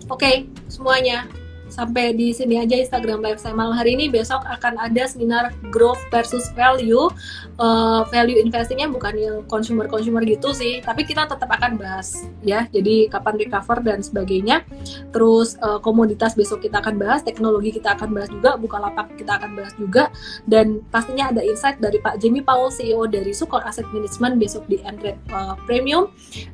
Oke 0.07 0.15
okay, 0.15 0.35
semuanya. 0.71 1.27
Sampai 1.67 2.15
di 2.15 2.31
sini 2.31 2.55
aja 2.55 2.71
Instagram 2.79 3.19
live 3.19 3.35
saya 3.35 3.51
malam 3.51 3.75
hari 3.75 3.99
ini. 3.99 4.07
Besok 4.07 4.47
akan 4.47 4.79
ada 4.79 5.03
seminar 5.03 5.51
growth 5.75 5.99
versus 6.07 6.47
value 6.55 7.11
uh, 7.59 8.03
value 8.11 8.39
investingnya 8.39 8.87
bukan 8.91 9.13
yang 9.15 9.37
consumer 9.47 9.87
consumer 9.87 10.21
gitu 10.23 10.51
sih 10.51 10.83
tapi 10.83 11.07
kita 11.07 11.27
tetap 11.27 11.47
akan 11.47 11.79
bahas 11.79 12.27
ya. 12.43 12.67
Jadi 12.71 13.07
kapan 13.09 13.35
recover 13.39 13.77
dan 13.81 13.99
sebagainya. 14.03 14.63
Terus 15.11 15.55
uh, 15.63 15.79
komoditas 15.79 16.35
besok 16.35 16.63
kita 16.63 16.79
akan 16.79 16.99
bahas 16.99 17.23
teknologi 17.23 17.75
kita 17.75 17.95
akan 17.95 18.11
bahas 18.13 18.29
juga 18.31 18.59
buka 18.59 18.77
lapak 18.79 19.15
kita 19.15 19.39
akan 19.39 19.51
bahas 19.55 19.73
juga. 19.79 20.11
Dan 20.45 20.83
pastinya 20.91 21.31
ada 21.31 21.41
insight 21.41 21.79
dari 21.79 21.99
Pak 21.99 22.19
Jamie 22.19 22.43
Powell 22.43 22.71
CEO 22.71 23.07
dari 23.07 23.31
Sukor 23.31 23.63
Asset 23.63 23.87
Management 23.91 24.37
besok 24.39 24.63
di 24.67 24.79
Mtrade 24.83 25.19
uh, 25.31 25.55
Premium. 25.65 26.11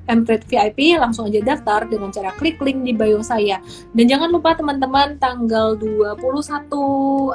Mtrade 0.08 0.46
VIP 0.48 0.96
langsung 0.98 1.28
aja 1.28 1.42
daftar 1.42 1.86
dengan 1.90 2.10
cara 2.14 2.32
klik 2.38 2.62
link 2.62 2.86
di 2.86 2.94
bio 2.94 3.20
saya. 3.22 3.60
Dan 3.94 4.08
jangan 4.08 4.30
lupa 4.32 4.54
teman-teman 4.56 5.18
tanggal 5.18 5.76
21 5.78 6.18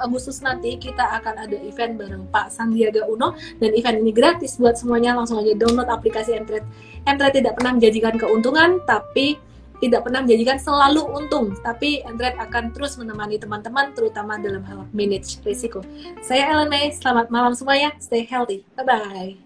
Agustus 0.00 0.40
nanti 0.40 0.79
kita 0.79 1.02
akan 1.20 1.46
ada 1.48 1.57
event 1.61 1.98
bareng 1.98 2.24
Pak 2.31 2.52
Sandiaga 2.52 3.05
Uno 3.09 3.35
dan 3.61 3.71
event 3.73 3.99
ini 4.01 4.12
gratis 4.12 4.57
buat 4.61 4.77
semuanya 4.77 5.16
langsung 5.16 5.40
aja 5.40 5.53
download 5.57 5.88
aplikasi 5.88 6.37
Entret. 6.37 6.64
Entret 7.09 7.35
tidak 7.37 7.57
pernah 7.57 7.77
menjanjikan 7.77 8.14
keuntungan 8.16 8.81
tapi 8.85 9.40
tidak 9.77 10.09
pernah 10.09 10.25
menjanjikan 10.25 10.57
selalu 10.57 11.05
untung, 11.05 11.53
tapi 11.61 12.01
Entret 12.09 12.37
akan 12.40 12.73
terus 12.73 12.97
menemani 12.97 13.37
teman-teman 13.37 13.92
terutama 13.92 14.40
dalam 14.40 14.64
hal 14.64 14.88
manage 14.97 15.37
risiko. 15.45 15.85
Saya 16.25 16.49
Ellen 16.49 16.73
May, 16.73 16.88
selamat 16.97 17.29
malam 17.29 17.53
semuanya, 17.53 17.92
stay 18.01 18.25
healthy, 18.25 18.64
bye-bye. 18.73 19.37